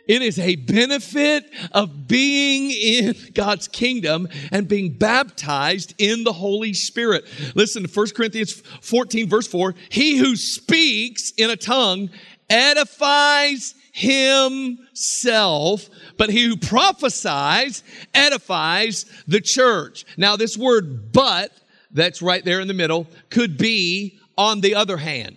It 0.08 0.20
is 0.20 0.36
a 0.36 0.56
benefit 0.56 1.44
of 1.70 2.08
being 2.08 2.72
in 2.72 3.14
God's 3.34 3.68
kingdom 3.68 4.26
and 4.50 4.66
being 4.66 4.98
baptized 4.98 5.94
in 5.98 6.24
the 6.24 6.32
Holy 6.32 6.72
Spirit. 6.74 7.24
Listen 7.54 7.84
to 7.84 7.88
1 7.88 8.06
Corinthians 8.16 8.52
14 8.80 9.28
verse 9.28 9.46
4. 9.46 9.76
He 9.90 10.16
who 10.16 10.34
speaks 10.34 11.30
in 11.36 11.50
a 11.50 11.56
tongue 11.56 12.10
edifies 12.50 13.76
himself, 13.92 15.88
but 16.18 16.30
he 16.30 16.46
who 16.48 16.56
prophesies 16.56 17.84
edifies 18.12 19.06
the 19.28 19.40
church. 19.40 20.04
Now 20.16 20.34
this 20.34 20.58
word 20.58 21.12
but 21.12 21.52
that's 21.92 22.20
right 22.20 22.44
there 22.44 22.58
in 22.58 22.66
the 22.66 22.74
middle 22.74 23.06
could 23.30 23.56
be 23.56 24.18
on 24.36 24.60
the 24.60 24.74
other 24.74 24.96
hand. 24.96 25.36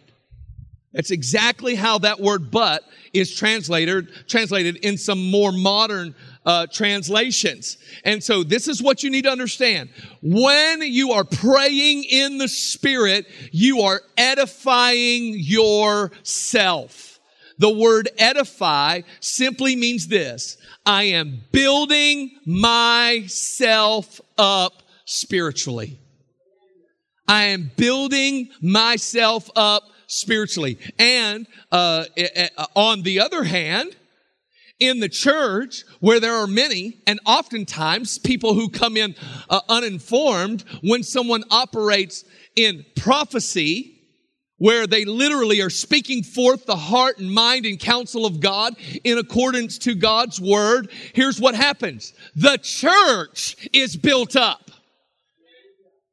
That's 0.94 1.12
exactly 1.12 1.76
how 1.76 2.00
that 2.00 2.20
word 2.20 2.50
but 2.50 2.84
is 3.14 3.36
translated, 3.36 4.10
translated 4.28 4.78
in 4.78 4.98
some 4.98 5.30
more 5.30 5.52
modern 5.52 6.16
uh, 6.46 6.66
translations. 6.72 7.78
And 8.04 8.24
so 8.24 8.44
this 8.44 8.68
is 8.68 8.82
what 8.82 9.04
you 9.04 9.10
need 9.10 9.24
to 9.24 9.30
understand. 9.30 9.90
When 10.22 10.82
you 10.82 11.12
are 11.12 11.24
praying 11.24 12.06
in 12.06 12.38
the 12.38 12.48
Spirit, 12.48 13.28
you 13.52 13.82
are 13.82 14.02
edifying 14.18 15.36
yourself. 15.38 17.20
The 17.60 17.70
word 17.70 18.10
edify 18.18 19.02
simply 19.20 19.76
means 19.76 20.08
this. 20.08 20.58
I 20.86 21.04
am 21.04 21.42
building 21.52 22.32
myself 22.46 24.22
up 24.38 24.84
spiritually. 25.06 26.00
I 27.28 27.46
am 27.46 27.72
building 27.76 28.50
myself 28.62 29.50
up 29.56 29.84
spiritually. 30.08 30.78
And 30.98 31.48
uh, 31.72 32.06
on 32.76 33.04
the 33.04 33.20
other 33.20 33.44
hand, 33.44 33.96
in 34.80 35.00
the 35.00 35.10
church 35.10 35.84
where 36.00 36.20
there 36.20 36.36
are 36.36 36.48
many 36.48 37.02
and 37.08 37.20
oftentimes 37.26 38.20
people 38.20 38.54
who 38.54 38.70
come 38.70 38.96
in 38.96 39.16
uh, 39.50 39.62
uninformed 39.70 40.64
when 40.82 41.04
someone 41.04 41.44
operates 41.50 42.24
in 42.56 42.86
prophecy 42.96 43.94
where 44.60 44.88
they 44.88 45.06
literally 45.06 45.62
are 45.62 45.70
speaking 45.70 46.24
forth 46.24 46.66
the 46.66 46.76
heart 46.76 47.20
and 47.20 47.32
mind 47.32 47.66
and 47.66 47.80
counsel 47.80 48.26
of 48.26 48.40
God 48.40 48.76
in 49.04 49.18
accordance 49.18 49.78
to 49.80 49.96
God's 49.96 50.40
word 50.40 50.92
here's 51.14 51.42
what 51.42 51.56
happens 51.56 52.14
the 52.36 52.58
church 52.58 53.70
is 53.74 53.98
built 53.98 54.36
up 54.36 54.70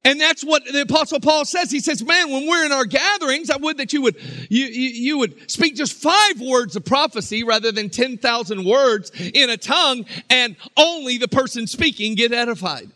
and 0.05 0.21
that's 0.21 0.45
what 0.45 0.65
the 0.67 0.83
apostle 0.83 1.19
Paul 1.19 1.47
says. 1.47 1.71
He 1.71 1.81
says, 1.81 2.05
man, 2.05 2.31
when 2.31 2.47
we're 2.47 2.67
in 2.67 2.73
our 2.73 2.85
gatherings, 2.85 3.51
I 3.51 3.57
would 3.57 3.79
that 3.79 3.93
you 3.93 4.03
would, 4.03 4.17
you, 4.51 4.67
you, 4.67 4.89
you 4.91 5.19
would 5.19 5.51
speak 5.51 5.77
just 5.77 5.95
five 5.95 6.41
words 6.41 6.77
of 6.77 6.85
prophecy 6.85 7.43
rather 7.43 7.73
than 7.73 7.89
10,000 7.89 8.65
words 8.65 9.11
in 9.15 9.49
a 9.49 9.57
tongue 9.57 10.05
and 10.29 10.57
only 10.77 11.17
the 11.17 11.29
person 11.29 11.67
speaking 11.67 12.17
get 12.17 12.33
edified. 12.33 12.91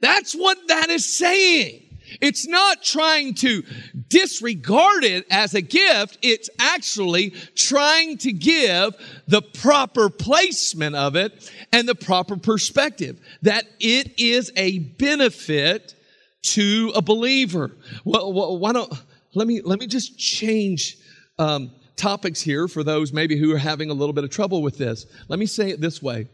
That's 0.00 0.34
what 0.34 0.58
that 0.68 0.90
is 0.90 1.16
saying. 1.16 1.80
It's 2.20 2.46
not 2.46 2.82
trying 2.82 3.34
to 3.34 3.62
disregard 4.08 5.04
it 5.04 5.26
as 5.30 5.54
a 5.54 5.60
gift. 5.60 6.18
It's 6.22 6.50
actually 6.58 7.30
trying 7.54 8.18
to 8.18 8.32
give 8.32 8.94
the 9.26 9.42
proper 9.42 10.10
placement 10.10 10.96
of 10.96 11.16
it 11.16 11.50
and 11.72 11.88
the 11.88 11.94
proper 11.94 12.36
perspective 12.36 13.20
that 13.42 13.64
it 13.80 14.18
is 14.20 14.52
a 14.56 14.78
benefit 14.78 15.94
to 16.42 16.92
a 16.94 17.02
believer. 17.02 17.70
Well, 18.04 18.58
why 18.58 18.72
don't, 18.72 18.92
let 19.34 19.46
me, 19.46 19.60
let 19.62 19.78
me 19.78 19.86
just 19.86 20.18
change, 20.18 20.96
um, 21.38 21.72
topics 21.96 22.40
here 22.40 22.66
for 22.68 22.82
those 22.82 23.12
maybe 23.12 23.38
who 23.38 23.54
are 23.54 23.58
having 23.58 23.90
a 23.90 23.94
little 23.94 24.12
bit 24.12 24.24
of 24.24 24.30
trouble 24.30 24.62
with 24.62 24.76
this. 24.76 25.06
Let 25.28 25.38
me 25.38 25.46
say 25.46 25.70
it 25.70 25.80
this 25.80 26.02
way. 26.02 26.26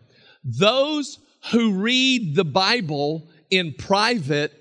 Those 0.43 1.19
who 1.51 1.75
read 1.75 2.35
the 2.35 2.45
Bible 2.45 3.29
in 3.51 3.75
private 3.75 4.58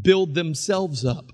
build 0.00 0.34
themselves 0.34 1.04
up. 1.04 1.32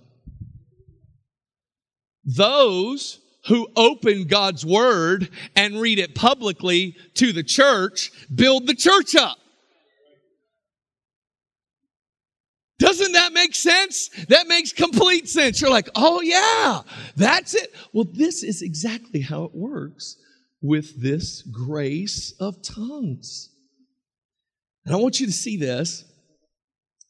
Those 2.25 3.21
who 3.47 3.69
open 3.77 4.25
God's 4.25 4.65
word 4.65 5.31
and 5.57 5.81
read 5.81 5.99
it 5.99 6.15
publicly 6.15 6.97
to 7.15 7.33
the 7.33 7.43
church 7.43 8.11
build 8.35 8.67
the 8.67 8.75
church 8.75 9.15
up. 9.15 9.39
Doesn't 12.79 13.13
that 13.13 13.33
make 13.33 13.55
sense? 13.57 14.09
That 14.29 14.47
makes 14.47 14.73
complete 14.73 15.29
sense. 15.29 15.61
You're 15.61 15.71
like, 15.71 15.89
oh 15.97 16.21
yeah, 16.21 16.83
that's 17.17 17.55
it. 17.55 17.75
Well, 17.93 18.07
this 18.13 18.45
is 18.45 18.63
exactly 18.63 19.21
how 19.21 19.45
it 19.45 19.55
works 19.55 20.17
with 20.63 21.01
this 21.01 21.43
grace 21.43 22.35
of 22.39 22.63
tongues. 22.63 23.51
And 24.85 24.95
I 24.95 24.99
want 24.99 25.19
you 25.19 25.27
to 25.27 25.33
see 25.33 25.57
this 25.57 26.05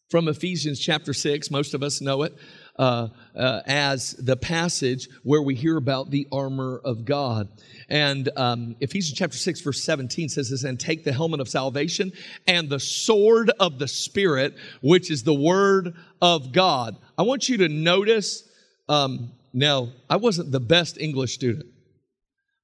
from 0.08 0.28
Ephesians 0.28 0.80
chapter 0.80 1.12
6. 1.12 1.50
Most 1.50 1.74
of 1.74 1.82
us 1.82 2.00
know 2.00 2.22
it 2.22 2.34
uh, 2.78 3.08
uh, 3.36 3.60
as 3.66 4.12
the 4.12 4.36
passage 4.36 5.08
where 5.22 5.42
we 5.42 5.54
hear 5.54 5.76
about 5.76 6.10
the 6.10 6.26
armor 6.32 6.80
of 6.84 7.04
God. 7.04 7.48
And 7.88 8.30
um, 8.36 8.76
Ephesians 8.80 9.18
chapter 9.18 9.36
6, 9.36 9.60
verse 9.60 9.82
17 9.82 10.28
says 10.30 10.50
this, 10.50 10.64
and 10.64 10.80
take 10.80 11.04
the 11.04 11.12
helmet 11.12 11.40
of 11.40 11.48
salvation 11.48 12.12
and 12.46 12.68
the 12.68 12.80
sword 12.80 13.50
of 13.60 13.78
the 13.78 13.88
Spirit, 13.88 14.54
which 14.80 15.10
is 15.10 15.24
the 15.24 15.34
word 15.34 15.94
of 16.22 16.52
God. 16.52 16.96
I 17.16 17.22
want 17.22 17.48
you 17.48 17.58
to 17.58 17.68
notice, 17.68 18.48
um, 18.88 19.32
now, 19.52 19.90
I 20.08 20.16
wasn't 20.16 20.52
the 20.52 20.60
best 20.60 20.98
English 20.98 21.34
student, 21.34 21.66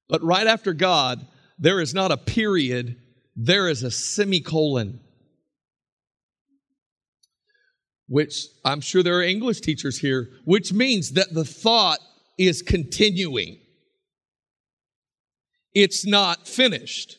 but 0.07 0.23
right 0.23 0.47
after 0.47 0.73
God, 0.73 1.25
there 1.59 1.79
is 1.79 1.93
not 1.93 2.11
a 2.11 2.17
period, 2.17 2.95
there 3.35 3.67
is 3.67 3.83
a 3.83 3.91
semicolon 3.91 4.99
which 8.07 8.45
I'm 8.63 8.81
sure 8.81 9.03
there 9.03 9.17
are 9.17 9.23
English 9.23 9.61
teachers 9.61 9.99
here, 9.99 10.29
which 10.45 10.71
means 10.73 11.11
that 11.11 11.33
the 11.33 11.45
thought 11.45 11.99
is 12.37 12.61
continuing. 12.61 13.59
It's 15.73 16.05
not 16.05 16.47
finished. 16.47 17.17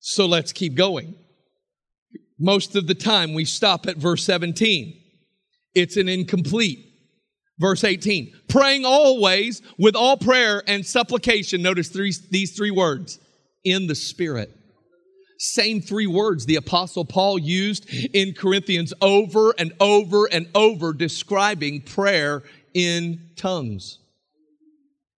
So 0.00 0.26
let's 0.26 0.52
keep 0.52 0.74
going. 0.74 1.14
Most 2.38 2.76
of 2.76 2.86
the 2.86 2.94
time 2.94 3.34
we 3.34 3.44
stop 3.44 3.86
at 3.86 3.96
verse 3.96 4.24
17. 4.24 5.00
It's 5.74 5.96
an 5.96 6.08
incomplete. 6.08 6.88
Verse 7.58 7.84
18, 7.84 8.32
praying 8.48 8.84
always 8.84 9.62
with 9.78 9.94
all 9.94 10.16
prayer 10.16 10.64
and 10.66 10.84
supplication. 10.84 11.62
Notice 11.62 11.88
three, 11.88 12.12
these 12.30 12.56
three 12.56 12.72
words 12.72 13.20
in 13.62 13.86
the 13.86 13.94
Spirit. 13.94 14.50
Same 15.42 15.80
three 15.80 16.06
words 16.06 16.46
the 16.46 16.54
apostle 16.54 17.04
Paul 17.04 17.36
used 17.36 17.92
in 18.14 18.32
Corinthians 18.32 18.94
over 19.02 19.52
and 19.58 19.72
over 19.80 20.26
and 20.26 20.48
over 20.54 20.92
describing 20.92 21.80
prayer 21.80 22.44
in 22.74 23.20
tongues. 23.34 23.98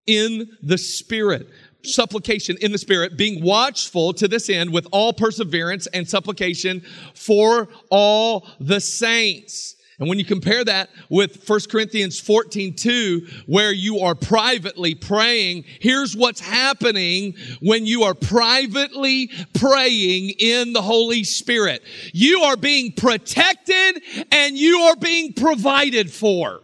In 0.06 0.48
the 0.62 0.78
Spirit. 0.78 1.46
Supplication 1.82 2.56
in 2.62 2.72
the 2.72 2.78
Spirit, 2.78 3.18
being 3.18 3.44
watchful 3.44 4.14
to 4.14 4.26
this 4.26 4.48
end 4.48 4.72
with 4.72 4.86
all 4.92 5.12
perseverance 5.12 5.86
and 5.88 6.08
supplication 6.08 6.80
for 7.14 7.68
all 7.90 8.48
the 8.58 8.80
saints. 8.80 9.76
And 9.98 10.08
when 10.08 10.18
you 10.18 10.24
compare 10.24 10.64
that 10.64 10.90
with 11.08 11.48
1 11.48 11.60
Corinthians 11.70 12.18
14, 12.18 12.74
2, 12.74 13.26
where 13.46 13.72
you 13.72 14.00
are 14.00 14.14
privately 14.14 14.94
praying, 14.94 15.64
here's 15.80 16.16
what's 16.16 16.40
happening 16.40 17.34
when 17.60 17.86
you 17.86 18.02
are 18.02 18.14
privately 18.14 19.30
praying 19.54 20.30
in 20.38 20.72
the 20.72 20.82
Holy 20.82 21.22
Spirit. 21.22 21.82
You 22.12 22.40
are 22.40 22.56
being 22.56 22.92
protected 22.92 24.02
and 24.32 24.58
you 24.58 24.78
are 24.80 24.96
being 24.96 25.32
provided 25.32 26.12
for. 26.12 26.60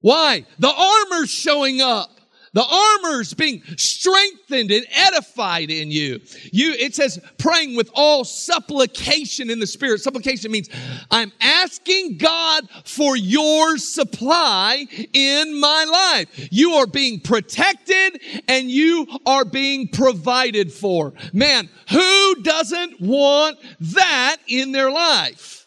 Why? 0.00 0.46
The 0.60 0.72
armor's 0.72 1.30
showing 1.30 1.80
up. 1.80 2.15
The 2.56 2.64
armor's 2.64 3.34
being 3.34 3.62
strengthened 3.76 4.70
and 4.70 4.86
edified 4.90 5.70
in 5.70 5.90
you. 5.90 6.22
You, 6.52 6.72
it 6.72 6.94
says 6.94 7.20
praying 7.36 7.76
with 7.76 7.90
all 7.92 8.24
supplication 8.24 9.50
in 9.50 9.58
the 9.58 9.66
spirit. 9.66 10.00
Supplication 10.00 10.50
means 10.50 10.70
I'm 11.10 11.32
asking 11.38 12.16
God 12.16 12.66
for 12.86 13.14
your 13.14 13.76
supply 13.76 14.86
in 15.12 15.60
my 15.60 15.84
life. 15.84 16.48
You 16.50 16.76
are 16.76 16.86
being 16.86 17.20
protected 17.20 18.22
and 18.48 18.70
you 18.70 19.06
are 19.26 19.44
being 19.44 19.88
provided 19.88 20.72
for. 20.72 21.12
Man, 21.34 21.68
who 21.90 22.36
doesn't 22.36 23.02
want 23.02 23.58
that 23.80 24.38
in 24.48 24.72
their 24.72 24.90
life? 24.90 25.66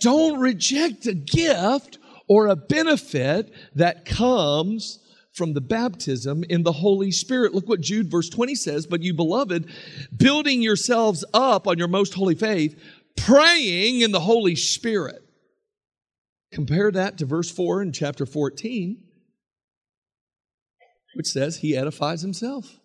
Don't 0.00 0.38
reject 0.38 1.06
a 1.06 1.14
gift 1.14 1.98
or 2.28 2.46
a 2.46 2.54
benefit 2.54 3.52
that 3.74 4.04
comes 4.04 5.00
from 5.38 5.54
the 5.54 5.60
baptism 5.60 6.44
in 6.44 6.64
the 6.64 6.72
Holy 6.72 7.10
Spirit. 7.10 7.54
Look 7.54 7.68
what 7.68 7.80
Jude 7.80 8.10
verse 8.10 8.28
20 8.28 8.54
says, 8.54 8.86
but 8.86 9.02
you 9.02 9.14
beloved, 9.14 9.70
building 10.14 10.60
yourselves 10.60 11.24
up 11.32 11.66
on 11.66 11.78
your 11.78 11.88
most 11.88 12.12
holy 12.12 12.34
faith, 12.34 12.78
praying 13.16 14.02
in 14.02 14.12
the 14.12 14.20
Holy 14.20 14.56
Spirit. 14.56 15.22
Compare 16.52 16.90
that 16.92 17.18
to 17.18 17.26
verse 17.26 17.50
4 17.50 17.82
in 17.82 17.92
chapter 17.92 18.26
14, 18.26 19.02
which 21.14 21.28
says 21.28 21.58
he 21.58 21.76
edifies 21.76 22.20
himself. 22.20 22.78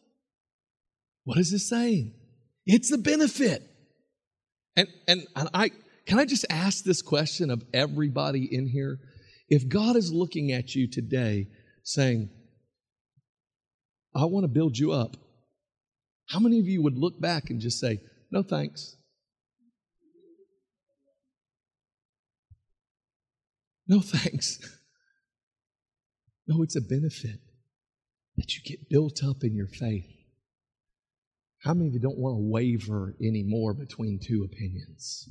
What 1.25 1.37
is 1.37 1.51
this 1.51 1.67
saying? 1.67 2.13
It's 2.65 2.91
a 2.91 2.97
benefit. 2.97 3.63
And, 4.75 4.87
and, 5.07 5.25
and 5.35 5.49
I 5.53 5.71
can 6.05 6.19
I 6.19 6.25
just 6.25 6.45
ask 6.49 6.83
this 6.83 7.01
question 7.01 7.49
of 7.49 7.63
everybody 7.73 8.47
in 8.51 8.67
here? 8.67 8.99
If 9.47 9.69
God 9.69 9.95
is 9.95 10.11
looking 10.11 10.51
at 10.51 10.75
you 10.75 10.89
today 10.89 11.47
saying, 11.83 12.29
I 14.15 14.25
want 14.25 14.43
to 14.43 14.47
build 14.47 14.77
you 14.77 14.91
up. 14.91 15.17
How 16.27 16.39
many 16.39 16.59
of 16.59 16.67
you 16.67 16.81
would 16.81 16.97
look 16.97 17.19
back 17.19 17.49
and 17.49 17.59
just 17.59 17.79
say, 17.79 17.99
No 18.31 18.43
thanks? 18.43 18.95
No 23.87 23.99
thanks. 23.99 24.59
No, 26.47 26.61
it's 26.61 26.75
a 26.75 26.81
benefit 26.81 27.39
that 28.37 28.55
you 28.55 28.61
get 28.63 28.89
built 28.89 29.23
up 29.23 29.43
in 29.43 29.55
your 29.55 29.67
faith. 29.67 30.07
How 31.59 31.73
many 31.73 31.87
of 31.87 31.93
you 31.93 31.99
don't 31.99 32.17
want 32.17 32.35
to 32.35 32.51
waver 32.51 33.15
anymore 33.21 33.73
between 33.73 34.19
two 34.19 34.43
opinions? 34.43 35.29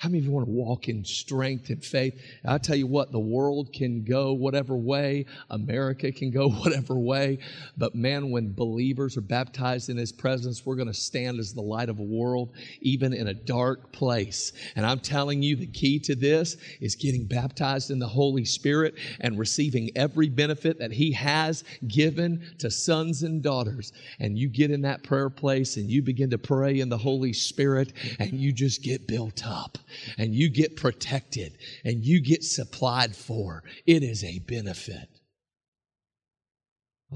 How 0.00 0.08
many 0.08 0.20
of 0.20 0.24
you 0.24 0.30
want 0.30 0.46
to 0.46 0.50
walk 0.50 0.88
in 0.88 1.04
strength 1.04 1.68
and 1.68 1.84
faith? 1.84 2.18
I 2.46 2.56
tell 2.56 2.74
you 2.74 2.86
what, 2.86 3.12
the 3.12 3.20
world 3.20 3.70
can 3.70 4.02
go 4.02 4.32
whatever 4.32 4.74
way, 4.74 5.26
America 5.50 6.10
can 6.10 6.30
go 6.30 6.48
whatever 6.62 6.98
way, 6.98 7.38
but 7.76 7.94
man, 7.94 8.30
when 8.30 8.54
believers 8.54 9.18
are 9.18 9.20
baptized 9.20 9.90
in 9.90 9.98
His 9.98 10.10
presence, 10.10 10.64
we're 10.64 10.76
going 10.76 10.88
to 10.88 10.94
stand 10.94 11.38
as 11.38 11.52
the 11.52 11.60
light 11.60 11.90
of 11.90 11.98
a 11.98 12.02
world, 12.02 12.54
even 12.80 13.12
in 13.12 13.28
a 13.28 13.34
dark 13.34 13.92
place. 13.92 14.54
And 14.74 14.86
I'm 14.86 15.00
telling 15.00 15.42
you, 15.42 15.54
the 15.54 15.66
key 15.66 15.98
to 15.98 16.14
this 16.14 16.56
is 16.80 16.94
getting 16.94 17.26
baptized 17.26 17.90
in 17.90 17.98
the 17.98 18.08
Holy 18.08 18.46
Spirit 18.46 18.94
and 19.20 19.38
receiving 19.38 19.90
every 19.96 20.30
benefit 20.30 20.78
that 20.78 20.92
He 20.92 21.12
has 21.12 21.62
given 21.86 22.42
to 22.56 22.70
sons 22.70 23.22
and 23.22 23.42
daughters. 23.42 23.92
And 24.18 24.38
you 24.38 24.48
get 24.48 24.70
in 24.70 24.80
that 24.80 25.02
prayer 25.02 25.28
place 25.28 25.76
and 25.76 25.90
you 25.90 26.00
begin 26.00 26.30
to 26.30 26.38
pray 26.38 26.80
in 26.80 26.88
the 26.88 26.96
Holy 26.96 27.34
Spirit 27.34 27.92
and 28.18 28.32
you 28.32 28.50
just 28.50 28.82
get 28.82 29.06
built 29.06 29.46
up 29.46 29.76
and 30.18 30.34
you 30.34 30.50
get 30.50 30.76
protected 30.76 31.58
and 31.84 32.04
you 32.04 32.20
get 32.20 32.42
supplied 32.44 33.14
for. 33.14 33.62
It 33.86 34.02
is 34.02 34.24
a 34.24 34.38
benefit. 34.40 35.08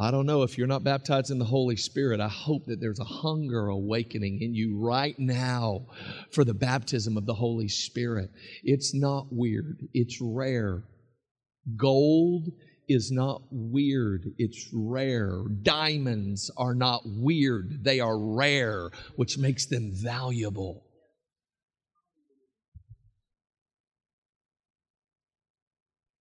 I 0.00 0.10
don't 0.10 0.26
know 0.26 0.42
if 0.42 0.58
you're 0.58 0.66
not 0.66 0.82
baptized 0.82 1.30
in 1.30 1.38
the 1.38 1.44
Holy 1.44 1.76
Spirit. 1.76 2.20
I 2.20 2.28
hope 2.28 2.66
that 2.66 2.80
there's 2.80 2.98
a 2.98 3.04
hunger 3.04 3.68
awakening 3.68 4.42
in 4.42 4.52
you 4.52 4.76
right 4.76 5.16
now 5.20 5.87
for 6.32 6.44
the 6.44 6.54
baptism 6.54 7.16
of 7.16 7.26
the 7.26 7.34
Holy 7.34 7.68
Spirit. 7.68 8.30
It's 8.64 8.92
not 8.92 9.26
weird, 9.30 9.87
it's 9.92 10.20
rare. 10.20 10.82
Gold 11.76 12.48
is 12.88 13.12
not 13.12 13.42
weird, 13.52 14.32
it's 14.37 14.68
rare. 14.72 15.42
Diamonds 15.62 16.50
are 16.56 16.74
not 16.74 17.02
weird, 17.04 17.84
they 17.84 18.00
are 18.00 18.18
rare, 18.18 18.90
which 19.14 19.38
makes 19.38 19.66
them 19.66 19.92
valuable. 19.94 20.82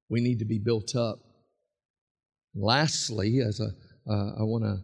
We 0.09 0.21
need 0.21 0.39
to 0.39 0.45
be 0.45 0.59
built 0.59 0.95
up. 0.95 1.19
Lastly, 2.55 3.39
as 3.39 3.59
a, 3.59 3.69
uh, 4.09 4.39
I 4.39 4.43
want 4.43 4.63
to 4.63 4.77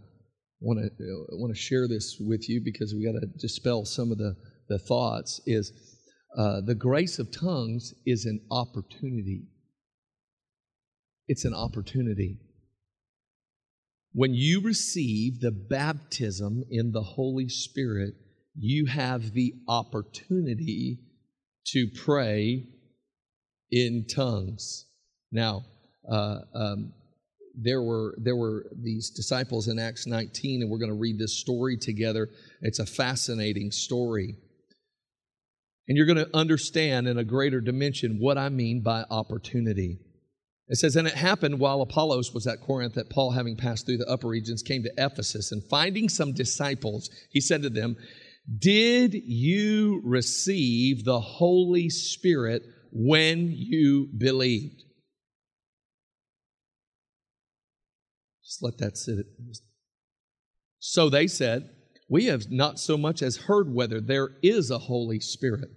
want 0.61 0.79
to 0.79 1.25
want 1.31 1.53
to 1.53 1.59
share 1.59 1.87
this 1.87 2.17
with 2.19 2.49
you 2.49 2.61
because 2.63 2.93
we 2.93 3.05
got 3.05 3.19
to 3.19 3.27
dispel 3.37 3.85
some 3.85 4.11
of 4.11 4.17
the 4.17 4.35
the 4.67 4.79
thoughts. 4.79 5.39
Is 5.45 5.71
uh, 6.37 6.61
the 6.61 6.75
grace 6.75 7.19
of 7.19 7.31
tongues 7.31 7.93
is 8.05 8.25
an 8.25 8.41
opportunity. 8.51 9.43
It's 11.27 11.45
an 11.45 11.53
opportunity. 11.53 12.39
When 14.13 14.33
you 14.33 14.61
receive 14.61 15.39
the 15.39 15.51
baptism 15.51 16.63
in 16.71 16.91
the 16.91 17.03
Holy 17.03 17.47
Spirit, 17.47 18.15
you 18.55 18.87
have 18.87 19.33
the 19.33 19.53
opportunity 19.67 20.99
to 21.67 21.87
pray 21.95 22.65
in 23.71 24.05
tongues. 24.07 24.85
Now, 25.31 25.65
uh, 26.09 26.39
um, 26.53 26.93
there 27.55 27.81
were 27.81 28.15
there 28.17 28.35
were 28.35 28.65
these 28.71 29.09
disciples 29.09 29.67
in 29.67 29.79
Acts 29.79 30.07
19, 30.07 30.61
and 30.61 30.71
we're 30.71 30.77
going 30.77 30.91
to 30.91 30.97
read 30.97 31.19
this 31.19 31.39
story 31.39 31.77
together. 31.77 32.29
It's 32.61 32.79
a 32.79 32.85
fascinating 32.85 33.71
story. 33.71 34.35
And 35.87 35.97
you're 35.97 36.05
going 36.05 36.17
to 36.17 36.37
understand 36.37 37.07
in 37.07 37.17
a 37.17 37.23
greater 37.23 37.61
dimension 37.61 38.19
what 38.19 38.37
I 38.37 38.49
mean 38.49 38.81
by 38.81 39.05
opportunity. 39.09 39.97
It 40.67 40.77
says, 40.77 40.95
And 40.95 41.07
it 41.07 41.15
happened 41.15 41.59
while 41.59 41.81
Apollos 41.81 42.31
was 42.31 42.45
at 42.45 42.61
Corinth 42.61 42.93
that 42.93 43.09
Paul, 43.09 43.31
having 43.31 43.57
passed 43.57 43.87
through 43.87 43.97
the 43.97 44.09
upper 44.09 44.27
regions, 44.27 44.61
came 44.61 44.83
to 44.83 44.93
Ephesus, 44.97 45.51
and 45.51 45.63
finding 45.63 46.07
some 46.07 46.31
disciples, 46.31 47.09
he 47.31 47.41
said 47.41 47.63
to 47.63 47.71
them, 47.71 47.97
Did 48.59 49.15
you 49.15 49.99
receive 50.05 51.05
the 51.05 51.19
Holy 51.19 51.89
Spirit 51.89 52.61
when 52.91 53.51
you 53.51 54.09
believed? 54.15 54.83
Let 58.61 58.77
that 58.79 58.97
sit. 58.97 59.25
So 60.79 61.09
they 61.09 61.27
said, 61.27 61.69
We 62.07 62.25
have 62.25 62.49
not 62.49 62.79
so 62.79 62.97
much 62.97 63.21
as 63.21 63.37
heard 63.37 63.73
whether 63.73 64.01
there 64.01 64.31
is 64.41 64.71
a 64.71 64.77
Holy 64.77 65.19
Spirit. 65.19 65.69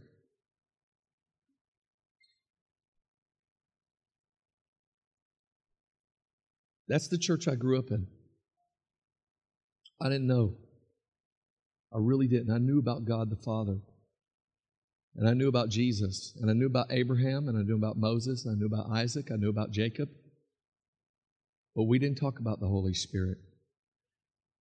That's 6.89 7.09
the 7.09 7.19
church 7.19 7.49
I 7.49 7.55
grew 7.55 7.79
up 7.79 7.91
in. 7.91 8.07
I 10.01 10.09
didn't 10.09 10.27
know. 10.27 10.57
I 11.95 11.99
really 11.99 12.27
didn't. 12.27 12.53
I 12.53 12.59
knew 12.59 12.79
about 12.79 13.05
God 13.05 13.31
the 13.31 13.37
Father. 13.37 13.79
And 15.17 15.29
I 15.29 15.35
knew 15.35 15.49
about 15.49 15.69
Jesus. 15.69 16.35
And 16.41 16.51
I 16.51 16.55
knew 16.55 16.67
about 16.67 16.87
Abraham. 16.91 17.49
And 17.49 17.57
I 17.57 17.63
knew 17.63 17.77
about 17.77 17.97
Moses. 17.97 18.45
And 18.45 18.57
I 18.57 18.59
knew 18.59 18.67
about 18.67 18.91
Isaac. 18.91 19.31
I 19.31 19.37
knew 19.37 19.51
about 19.51 19.71
Jacob. 19.71 20.09
But 21.75 21.85
we 21.85 21.99
didn't 21.99 22.19
talk 22.19 22.39
about 22.39 22.61
the 22.61 22.69
Holy 22.69 22.95
Spirit. 22.95 23.39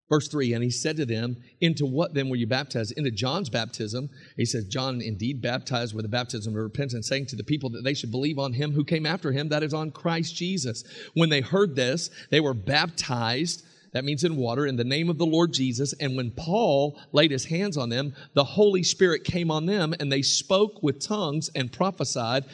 Verse 0.09 0.27
3 0.27 0.53
And 0.53 0.63
he 0.63 0.71
said 0.71 0.97
to 0.97 1.05
them, 1.05 1.37
Into 1.61 1.85
what 1.85 2.13
then 2.13 2.29
were 2.29 2.35
you 2.35 2.47
baptized? 2.47 2.93
Into 2.97 3.11
John's 3.11 3.49
baptism. 3.49 4.09
He 4.35 4.45
says, 4.45 4.65
John 4.65 5.01
indeed 5.01 5.41
baptized 5.41 5.93
with 5.93 6.03
the 6.03 6.09
baptism 6.09 6.55
of 6.55 6.61
repentance, 6.61 7.07
saying 7.07 7.27
to 7.27 7.35
the 7.35 7.43
people 7.43 7.69
that 7.71 7.83
they 7.83 7.93
should 7.93 8.11
believe 8.11 8.39
on 8.39 8.53
him 8.53 8.71
who 8.71 8.83
came 8.83 9.05
after 9.05 9.31
him, 9.31 9.49
that 9.49 9.63
is 9.63 9.73
on 9.73 9.91
Christ 9.91 10.35
Jesus. 10.35 10.83
When 11.13 11.29
they 11.29 11.41
heard 11.41 11.75
this, 11.75 12.09
they 12.31 12.39
were 12.39 12.55
baptized. 12.55 13.63
That 13.91 14.05
means 14.05 14.23
in 14.23 14.35
water, 14.35 14.67
in 14.67 14.75
the 14.75 14.83
name 14.83 15.09
of 15.09 15.17
the 15.17 15.25
Lord 15.25 15.51
Jesus. 15.51 15.93
And 15.93 16.15
when 16.15 16.31
Paul 16.31 16.99
laid 17.11 17.31
his 17.31 17.45
hands 17.45 17.75
on 17.75 17.89
them, 17.89 18.13
the 18.33 18.43
Holy 18.43 18.83
Spirit 18.83 19.23
came 19.23 19.49
on 19.49 19.65
them, 19.65 19.95
and 19.99 20.11
they 20.11 20.21
spoke 20.21 20.83
with 20.83 21.05
tongues 21.05 21.49
and 21.55 21.71
prophesied. 21.71 22.45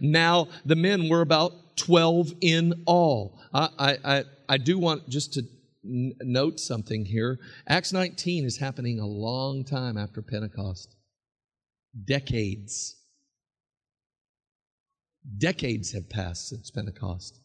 Now 0.00 0.48
the 0.64 0.76
men 0.76 1.08
were 1.08 1.20
about 1.20 1.52
12 1.76 2.34
in 2.40 2.82
all. 2.86 3.38
I, 3.52 3.98
I, 4.04 4.24
I 4.48 4.58
do 4.58 4.78
want 4.78 5.08
just 5.08 5.32
to 5.34 5.42
n- 5.84 6.14
note 6.22 6.60
something 6.60 7.04
here. 7.04 7.38
Acts 7.68 7.92
19 7.92 8.44
is 8.44 8.58
happening 8.58 8.98
a 8.98 9.06
long 9.06 9.64
time 9.64 9.96
after 9.96 10.22
Pentecost. 10.22 10.94
Decades. 12.06 12.96
Decades 15.38 15.92
have 15.92 16.10
passed 16.10 16.48
since 16.48 16.70
Pentecost. 16.70 17.40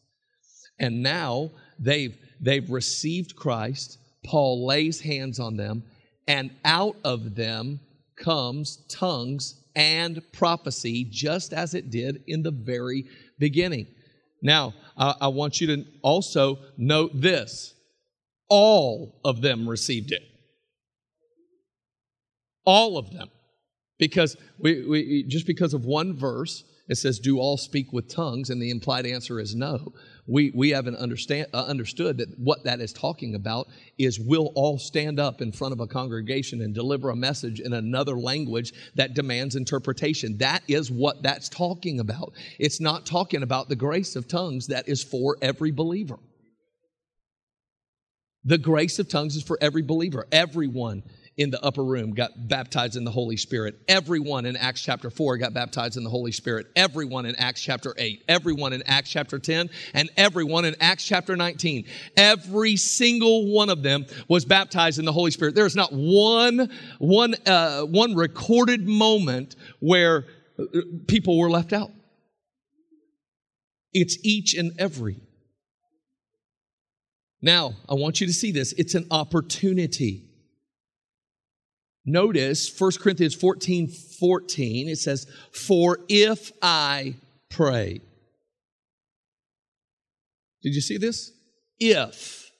And 0.78 1.02
now 1.02 1.50
they've, 1.78 2.16
they've 2.40 2.70
received 2.70 3.36
Christ. 3.36 3.98
Paul 4.24 4.66
lays 4.66 5.00
hands 5.00 5.38
on 5.38 5.56
them, 5.56 5.82
and 6.28 6.50
out 6.64 6.96
of 7.04 7.34
them 7.34 7.80
comes 8.16 8.84
tongues 8.88 9.62
and 9.74 10.20
prophecy, 10.32 11.06
just 11.08 11.52
as 11.52 11.74
it 11.74 11.90
did 11.90 12.22
in 12.26 12.42
the 12.42 12.50
very 12.50 13.04
beginning. 13.38 13.86
Now, 14.42 14.74
I, 14.96 15.14
I 15.22 15.28
want 15.28 15.60
you 15.60 15.66
to 15.68 15.84
also 16.02 16.58
note 16.76 17.12
this 17.14 17.74
all 18.48 19.20
of 19.24 19.40
them 19.40 19.68
received 19.68 20.12
it. 20.12 20.22
All 22.64 22.98
of 22.98 23.10
them. 23.12 23.30
Because 23.98 24.36
we, 24.58 24.84
we, 24.86 25.24
just 25.28 25.46
because 25.46 25.72
of 25.72 25.84
one 25.84 26.16
verse, 26.16 26.64
it 26.88 26.96
says, 26.96 27.18
Do 27.18 27.38
all 27.38 27.56
speak 27.56 27.92
with 27.92 28.08
tongues, 28.08 28.50
and 28.50 28.60
the 28.60 28.70
implied 28.70 29.06
answer 29.06 29.38
is 29.38 29.54
no. 29.54 29.92
We, 30.30 30.52
we 30.54 30.70
haven't 30.70 30.94
understand, 30.94 31.48
uh, 31.52 31.64
understood 31.64 32.18
that 32.18 32.38
what 32.38 32.62
that 32.62 32.80
is 32.80 32.92
talking 32.92 33.34
about 33.34 33.66
is 33.98 34.20
we'll 34.20 34.52
all 34.54 34.78
stand 34.78 35.18
up 35.18 35.40
in 35.40 35.50
front 35.50 35.72
of 35.72 35.80
a 35.80 35.88
congregation 35.88 36.62
and 36.62 36.72
deliver 36.72 37.10
a 37.10 37.16
message 37.16 37.58
in 37.58 37.72
another 37.72 38.16
language 38.16 38.72
that 38.94 39.14
demands 39.14 39.56
interpretation. 39.56 40.38
That 40.38 40.62
is 40.68 40.88
what 40.88 41.24
that's 41.24 41.48
talking 41.48 41.98
about. 41.98 42.32
It's 42.60 42.80
not 42.80 43.06
talking 43.06 43.42
about 43.42 43.68
the 43.68 43.74
grace 43.74 44.14
of 44.14 44.28
tongues 44.28 44.68
that 44.68 44.88
is 44.88 45.02
for 45.02 45.36
every 45.42 45.72
believer. 45.72 46.20
The 48.44 48.58
grace 48.58 49.00
of 49.00 49.08
tongues 49.08 49.34
is 49.34 49.42
for 49.42 49.58
every 49.60 49.82
believer. 49.82 50.28
Everyone 50.30 51.02
in 51.40 51.50
the 51.50 51.64
upper 51.64 51.82
room 51.82 52.12
got 52.12 52.48
baptized 52.48 52.96
in 52.96 53.04
the 53.04 53.10
Holy 53.10 53.38
Spirit. 53.38 53.74
Everyone 53.88 54.44
in 54.44 54.56
Acts 54.56 54.82
chapter 54.82 55.08
4 55.08 55.38
got 55.38 55.54
baptized 55.54 55.96
in 55.96 56.04
the 56.04 56.10
Holy 56.10 56.32
Spirit. 56.32 56.66
Everyone 56.76 57.24
in 57.24 57.34
Acts 57.36 57.62
chapter 57.62 57.94
8. 57.96 58.24
Everyone 58.28 58.74
in 58.74 58.82
Acts 58.84 59.08
chapter 59.08 59.38
10. 59.38 59.70
And 59.94 60.10
everyone 60.18 60.66
in 60.66 60.76
Acts 60.82 61.02
chapter 61.02 61.36
19. 61.36 61.86
Every 62.14 62.76
single 62.76 63.50
one 63.50 63.70
of 63.70 63.82
them 63.82 64.04
was 64.28 64.44
baptized 64.44 64.98
in 64.98 65.06
the 65.06 65.14
Holy 65.14 65.30
Spirit. 65.30 65.54
There 65.54 65.64
is 65.64 65.74
not 65.74 65.94
one, 65.94 66.70
one, 66.98 67.34
uh, 67.46 67.84
one 67.84 68.14
recorded 68.14 68.86
moment 68.86 69.56
where 69.78 70.26
uh, 70.58 70.64
people 71.08 71.38
were 71.38 71.50
left 71.50 71.72
out. 71.72 71.90
It's 73.94 74.18
each 74.22 74.52
and 74.52 74.72
every. 74.78 75.16
Now, 77.40 77.76
I 77.88 77.94
want 77.94 78.20
you 78.20 78.26
to 78.26 78.32
see 78.34 78.52
this. 78.52 78.74
It's 78.74 78.94
an 78.94 79.06
opportunity. 79.10 80.29
Notice 82.04 82.78
1 82.78 82.92
Corinthians 83.00 83.34
14 83.34 83.88
14, 83.88 84.88
it 84.88 84.96
says, 84.96 85.26
For 85.52 85.98
if 86.08 86.52
I 86.62 87.14
pray. 87.50 88.00
Did 90.62 90.74
you 90.74 90.80
see 90.80 90.98
this? 90.98 91.32
If. 91.78 92.50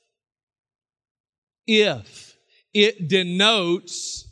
If. 1.66 2.36
It 2.72 3.08
denotes 3.08 4.26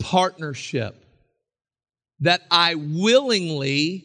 partnership. 0.00 0.96
That 2.20 2.42
I 2.50 2.76
willingly 2.76 4.04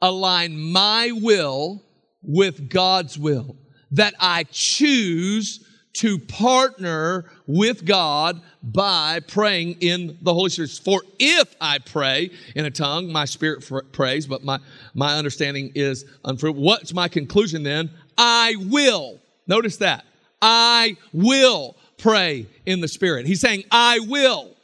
align 0.00 0.58
my 0.58 1.10
will 1.12 1.82
with 2.22 2.70
God's 2.70 3.18
will 3.18 3.56
that 3.92 4.14
I 4.20 4.44
choose 4.50 5.64
to 6.00 6.18
partner 6.18 7.26
with 7.46 7.84
God 7.84 8.40
by 8.62 9.20
praying 9.20 9.76
in 9.80 10.16
the 10.22 10.32
Holy 10.32 10.48
Spirit. 10.48 10.70
For 10.70 11.02
if 11.18 11.54
I 11.60 11.78
pray 11.78 12.30
in 12.56 12.64
a 12.64 12.70
tongue, 12.70 13.12
my 13.12 13.26
spirit 13.26 13.70
prays, 13.92 14.26
but 14.26 14.42
my, 14.42 14.58
my 14.94 15.18
understanding 15.18 15.72
is 15.74 16.06
unfruitful. 16.24 16.62
What's 16.62 16.94
my 16.94 17.06
conclusion 17.06 17.64
then? 17.64 17.90
I 18.16 18.54
will. 18.70 19.20
Notice 19.46 19.76
that. 19.76 20.06
I 20.40 20.96
will 21.12 21.76
pray 21.98 22.46
in 22.64 22.80
the 22.80 22.88
Spirit. 22.88 23.26
He's 23.26 23.40
saying, 23.40 23.64
I 23.70 24.00
will. 24.00 24.56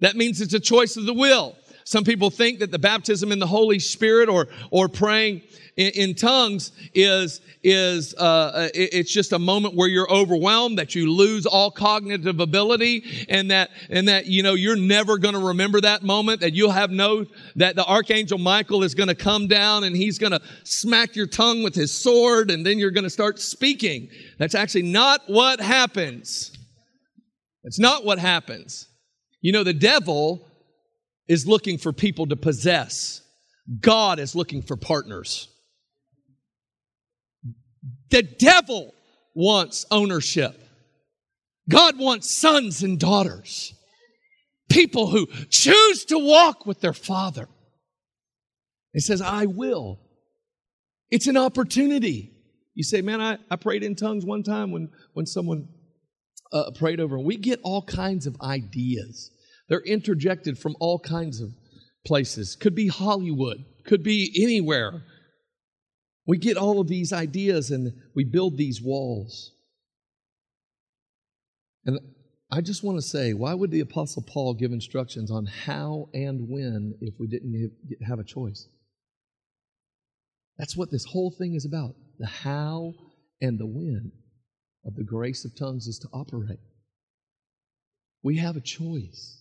That 0.00 0.16
means 0.16 0.40
it's 0.40 0.54
a 0.54 0.60
choice 0.60 0.96
of 0.96 1.04
the 1.04 1.12
will. 1.12 1.54
Some 1.84 2.04
people 2.04 2.30
think 2.30 2.60
that 2.60 2.70
the 2.70 2.78
baptism 2.78 3.32
in 3.32 3.38
the 3.38 3.46
Holy 3.46 3.78
Spirit 3.78 4.28
or, 4.28 4.48
or 4.70 4.88
praying 4.88 5.42
in, 5.76 5.90
in 5.94 6.14
tongues 6.14 6.72
is, 6.94 7.40
is 7.62 8.14
uh, 8.18 8.22
uh 8.22 8.68
it's 8.74 9.12
just 9.12 9.32
a 9.32 9.38
moment 9.38 9.74
where 9.74 9.88
you're 9.88 10.10
overwhelmed, 10.10 10.78
that 10.78 10.94
you 10.94 11.10
lose 11.10 11.46
all 11.46 11.70
cognitive 11.70 12.40
ability, 12.40 13.26
and 13.28 13.50
that, 13.50 13.70
and 13.90 14.08
that, 14.08 14.26
you 14.26 14.42
know, 14.42 14.54
you're 14.54 14.76
never 14.76 15.18
going 15.18 15.34
to 15.34 15.40
remember 15.40 15.80
that 15.80 16.02
moment, 16.02 16.40
that 16.40 16.52
you'll 16.52 16.70
have 16.70 16.90
no, 16.90 17.24
that 17.56 17.76
the 17.76 17.84
Archangel 17.84 18.38
Michael 18.38 18.82
is 18.82 18.94
going 18.94 19.08
to 19.08 19.14
come 19.14 19.48
down 19.48 19.84
and 19.84 19.96
he's 19.96 20.18
going 20.18 20.32
to 20.32 20.40
smack 20.64 21.16
your 21.16 21.26
tongue 21.26 21.62
with 21.62 21.74
his 21.74 21.92
sword, 21.92 22.50
and 22.50 22.64
then 22.64 22.78
you're 22.78 22.90
going 22.90 23.04
to 23.04 23.10
start 23.10 23.38
speaking. 23.38 24.08
That's 24.38 24.54
actually 24.54 24.82
not 24.82 25.22
what 25.26 25.60
happens. 25.60 26.52
It's 27.64 27.78
not 27.78 28.04
what 28.04 28.18
happens. 28.18 28.88
You 29.40 29.52
know, 29.52 29.64
the 29.64 29.72
devil 29.72 30.48
is 31.28 31.46
looking 31.46 31.78
for 31.78 31.92
people 31.92 32.26
to 32.26 32.36
possess. 32.36 33.22
God 33.80 34.18
is 34.18 34.34
looking 34.34 34.62
for 34.62 34.76
partners. 34.76 35.48
The 38.10 38.22
devil 38.22 38.94
wants 39.34 39.86
ownership. 39.90 40.58
God 41.68 41.98
wants 41.98 42.36
sons 42.40 42.82
and 42.82 42.98
daughters, 42.98 43.72
people 44.68 45.08
who 45.08 45.26
choose 45.48 46.04
to 46.06 46.18
walk 46.18 46.66
with 46.66 46.80
their 46.80 46.92
father. 46.92 47.48
He 48.92 49.00
says, 49.00 49.22
I 49.22 49.46
will. 49.46 50.00
It's 51.10 51.28
an 51.28 51.36
opportunity. 51.36 52.32
You 52.74 52.82
say, 52.82 53.00
man, 53.00 53.20
I, 53.20 53.38
I 53.50 53.56
prayed 53.56 53.82
in 53.82 53.94
tongues 53.94 54.24
one 54.24 54.42
time 54.42 54.70
when, 54.70 54.90
when 55.12 55.26
someone 55.26 55.68
uh, 56.52 56.70
prayed 56.74 57.00
over. 57.00 57.18
We 57.18 57.36
get 57.36 57.60
all 57.62 57.82
kinds 57.82 58.26
of 58.26 58.36
ideas. 58.40 59.30
They're 59.72 59.80
interjected 59.80 60.58
from 60.58 60.76
all 60.80 60.98
kinds 60.98 61.40
of 61.40 61.54
places. 62.04 62.56
Could 62.56 62.74
be 62.74 62.88
Hollywood, 62.88 63.64
could 63.86 64.02
be 64.02 64.30
anywhere. 64.42 65.02
We 66.26 66.36
get 66.36 66.58
all 66.58 66.78
of 66.78 66.88
these 66.88 67.10
ideas 67.10 67.70
and 67.70 67.90
we 68.14 68.24
build 68.24 68.58
these 68.58 68.82
walls. 68.82 69.52
And 71.86 71.98
I 72.50 72.60
just 72.60 72.84
want 72.84 72.98
to 72.98 73.02
say, 73.02 73.32
why 73.32 73.54
would 73.54 73.70
the 73.70 73.80
Apostle 73.80 74.22
Paul 74.28 74.52
give 74.52 74.72
instructions 74.72 75.30
on 75.30 75.46
how 75.46 76.10
and 76.12 76.50
when 76.50 76.92
if 77.00 77.14
we 77.18 77.26
didn't 77.26 77.72
have 78.06 78.18
a 78.18 78.24
choice? 78.24 78.68
That's 80.58 80.76
what 80.76 80.90
this 80.90 81.06
whole 81.06 81.30
thing 81.30 81.54
is 81.54 81.64
about 81.64 81.94
the 82.18 82.26
how 82.26 82.92
and 83.40 83.58
the 83.58 83.64
when 83.64 84.12
of 84.84 84.96
the 84.96 85.04
grace 85.04 85.46
of 85.46 85.56
tongues 85.56 85.86
is 85.86 85.98
to 86.00 86.08
operate. 86.12 86.60
We 88.22 88.36
have 88.36 88.58
a 88.58 88.60
choice. 88.60 89.38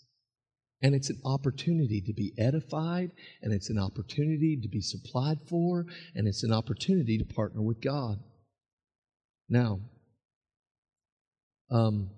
And 0.81 0.95
it's 0.95 1.09
an 1.09 1.21
opportunity 1.25 2.01
to 2.01 2.13
be 2.13 2.33
edified, 2.37 3.11
and 3.41 3.53
it's 3.53 3.69
an 3.69 3.77
opportunity 3.77 4.57
to 4.61 4.67
be 4.67 4.81
supplied 4.81 5.39
for, 5.47 5.85
and 6.15 6.27
it's 6.27 6.43
an 6.43 6.51
opportunity 6.51 7.17
to 7.17 7.25
partner 7.25 7.61
with 7.61 7.81
God. 7.81 8.19
Now, 9.47 9.79
um, 11.69 12.09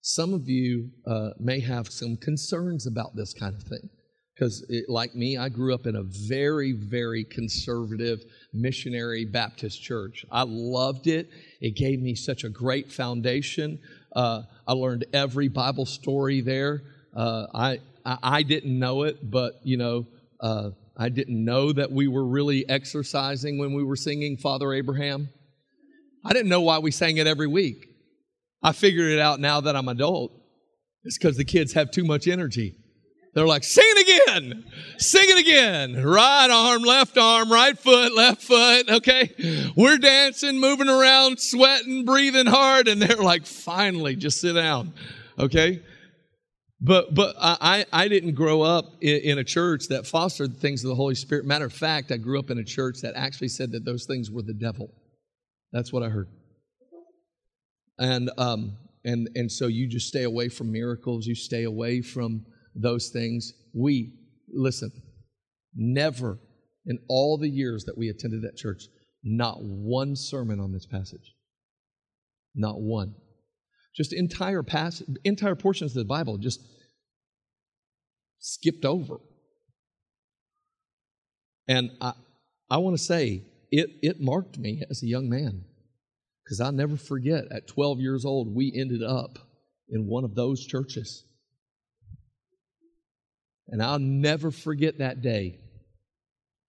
some 0.00 0.34
of 0.34 0.48
you 0.48 0.90
uh, 1.06 1.30
may 1.38 1.60
have 1.60 1.88
some 1.88 2.16
concerns 2.16 2.86
about 2.86 3.14
this 3.14 3.32
kind 3.32 3.54
of 3.54 3.62
thing. 3.62 3.90
Because, 4.34 4.64
like 4.88 5.16
me, 5.16 5.36
I 5.36 5.48
grew 5.48 5.74
up 5.74 5.86
in 5.86 5.96
a 5.96 6.04
very, 6.04 6.70
very 6.72 7.24
conservative 7.24 8.20
missionary 8.52 9.24
Baptist 9.24 9.82
church. 9.82 10.24
I 10.30 10.44
loved 10.46 11.08
it. 11.08 11.28
It 11.60 11.74
gave 11.74 12.00
me 12.00 12.14
such 12.14 12.44
a 12.44 12.48
great 12.48 12.92
foundation. 12.92 13.80
Uh, 14.14 14.42
I 14.66 14.74
learned 14.74 15.06
every 15.12 15.48
Bible 15.48 15.86
story 15.86 16.40
there. 16.40 16.82
Uh, 17.18 17.46
I, 17.52 17.80
I 18.04 18.44
didn't 18.44 18.78
know 18.78 19.02
it, 19.02 19.28
but 19.28 19.54
you 19.64 19.76
know, 19.76 20.06
uh, 20.40 20.70
I 20.96 21.08
didn't 21.08 21.44
know 21.44 21.72
that 21.72 21.90
we 21.90 22.06
were 22.06 22.24
really 22.24 22.68
exercising 22.68 23.58
when 23.58 23.74
we 23.74 23.82
were 23.82 23.96
singing 23.96 24.36
Father 24.36 24.72
Abraham. 24.72 25.28
I 26.24 26.32
didn't 26.32 26.48
know 26.48 26.60
why 26.60 26.78
we 26.78 26.92
sang 26.92 27.16
it 27.16 27.26
every 27.26 27.48
week. 27.48 27.86
I 28.62 28.72
figured 28.72 29.10
it 29.10 29.18
out 29.18 29.40
now 29.40 29.60
that 29.60 29.74
I'm 29.74 29.88
adult. 29.88 30.32
It's 31.02 31.18
because 31.18 31.36
the 31.36 31.44
kids 31.44 31.72
have 31.72 31.90
too 31.90 32.04
much 32.04 32.28
energy. 32.28 32.76
They're 33.34 33.46
like, 33.46 33.64
sing 33.64 33.84
it 33.86 34.26
again, 34.28 34.64
sing 34.98 35.24
it 35.26 35.38
again. 35.38 36.00
Right 36.00 36.50
arm, 36.50 36.82
left 36.82 37.18
arm, 37.18 37.50
right 37.50 37.76
foot, 37.76 38.14
left 38.14 38.42
foot. 38.42 38.88
Okay. 38.90 39.72
We're 39.76 39.98
dancing, 39.98 40.60
moving 40.60 40.88
around, 40.88 41.40
sweating, 41.40 42.04
breathing 42.04 42.46
hard. 42.46 42.86
And 42.86 43.02
they're 43.02 43.16
like, 43.16 43.44
finally, 43.44 44.14
just 44.14 44.40
sit 44.40 44.54
down. 44.54 44.92
Okay. 45.38 45.82
But 46.80 47.12
but 47.14 47.34
I, 47.38 47.84
I 47.92 48.06
didn't 48.06 48.34
grow 48.34 48.62
up 48.62 48.84
in, 49.00 49.38
a 49.38 49.44
church 49.44 49.88
that 49.88 50.06
fostered 50.06 50.56
things 50.58 50.84
of 50.84 50.88
the 50.88 50.94
Holy 50.94 51.16
Spirit. 51.16 51.44
Matter 51.44 51.64
of 51.64 51.72
fact, 51.72 52.12
I 52.12 52.18
grew 52.18 52.38
up 52.38 52.50
in 52.50 52.58
a 52.58 52.64
church 52.64 52.98
that 53.02 53.14
actually 53.16 53.48
said 53.48 53.72
that 53.72 53.84
those 53.84 54.06
things 54.06 54.30
were 54.30 54.42
the 54.42 54.54
devil. 54.54 54.88
That's 55.72 55.92
what 55.92 56.04
I 56.04 56.08
heard. 56.08 56.28
And 57.98 58.30
um 58.38 58.76
and 59.04 59.28
and 59.34 59.50
so 59.50 59.66
you 59.66 59.88
just 59.88 60.06
stay 60.06 60.22
away 60.22 60.48
from 60.48 60.70
miracles. 60.70 61.26
You 61.26 61.34
stay 61.34 61.64
away 61.64 62.00
from 62.00 62.46
those 62.76 63.08
things. 63.08 63.52
We 63.74 64.12
listen. 64.48 64.92
Never 65.74 66.38
in 66.86 66.98
all 67.08 67.38
the 67.38 67.48
years 67.50 67.84
that 67.84 67.98
we 67.98 68.08
attended 68.08 68.42
that 68.42 68.56
church, 68.56 68.84
not 69.24 69.58
one 69.60 70.14
sermon 70.14 70.60
on 70.60 70.72
this 70.72 70.86
passage. 70.86 71.34
Not 72.54 72.80
one 72.80 73.14
just 73.98 74.12
entire 74.12 74.62
pass, 74.62 75.02
entire 75.24 75.56
portions 75.56 75.90
of 75.90 75.96
the 75.96 76.04
Bible 76.08 76.38
just 76.38 76.60
skipped 78.38 78.84
over. 78.84 79.18
And 81.66 81.90
I, 82.00 82.12
I 82.70 82.78
want 82.78 82.96
to 82.96 83.02
say 83.02 83.42
it, 83.72 83.90
it 84.00 84.20
marked 84.20 84.56
me 84.56 84.84
as 84.88 85.02
a 85.02 85.06
young 85.06 85.28
man 85.28 85.64
Because 86.44 86.60
I'll 86.60 86.72
never 86.72 86.96
forget, 86.96 87.44
at 87.50 87.66
12 87.66 87.98
years 88.00 88.24
old, 88.24 88.54
we 88.54 88.72
ended 88.74 89.02
up 89.02 89.38
in 89.90 90.06
one 90.06 90.24
of 90.24 90.36
those 90.36 90.64
churches. 90.64 91.24
And 93.66 93.82
I'll 93.82 93.98
never 93.98 94.52
forget 94.52 94.98
that 94.98 95.22
day. 95.22 95.58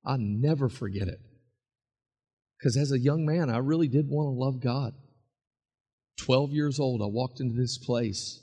I'll 0.04 0.18
never 0.18 0.68
forget 0.68 1.08
it. 1.08 1.20
Because 2.58 2.76
as 2.76 2.92
a 2.92 3.00
young 3.00 3.24
man, 3.26 3.52
I 3.52 3.60
really 3.60 3.88
did 3.88 4.10
want 4.10 4.26
to 4.26 4.32
love 4.32 4.60
God. 4.60 4.94
12 6.20 6.52
years 6.52 6.80
old, 6.80 7.02
I 7.02 7.06
walked 7.06 7.40
into 7.40 7.60
this 7.60 7.78
place 7.78 8.42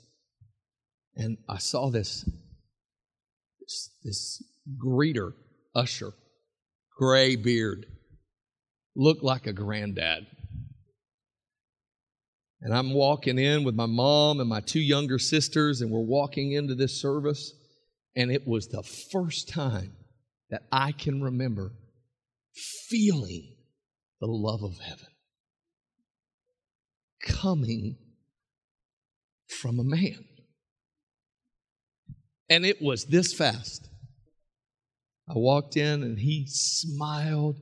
and 1.15 1.37
I 1.47 1.57
saw 1.57 1.89
this, 1.89 2.29
this, 3.59 3.89
this 4.03 4.43
greeter, 4.83 5.31
usher, 5.75 6.11
gray 6.97 7.35
beard, 7.35 7.85
looked 8.95 9.23
like 9.23 9.47
a 9.47 9.53
granddad. 9.53 10.27
And 12.61 12.73
I'm 12.73 12.93
walking 12.93 13.37
in 13.37 13.63
with 13.63 13.75
my 13.75 13.85
mom 13.85 14.39
and 14.39 14.49
my 14.49 14.61
two 14.61 14.79
younger 14.79 15.19
sisters, 15.19 15.81
and 15.81 15.91
we're 15.91 15.99
walking 15.99 16.53
into 16.53 16.73
this 16.73 16.99
service. 16.99 17.53
And 18.15 18.31
it 18.31 18.47
was 18.47 18.67
the 18.67 18.83
first 19.11 19.49
time 19.49 19.93
that 20.49 20.63
I 20.71 20.91
can 20.91 21.21
remember 21.21 21.71
feeling 22.89 23.55
the 24.19 24.27
love 24.27 24.63
of 24.63 24.79
heaven 24.79 25.07
coming 27.27 27.97
from 29.47 29.79
a 29.79 29.83
man. 29.83 30.25
And 32.49 32.65
it 32.65 32.81
was 32.81 33.05
this 33.05 33.33
fast. 33.33 33.89
I 35.29 35.33
walked 35.35 35.75
in 35.75 36.03
and 36.03 36.17
he 36.17 36.45
smiled 36.47 37.59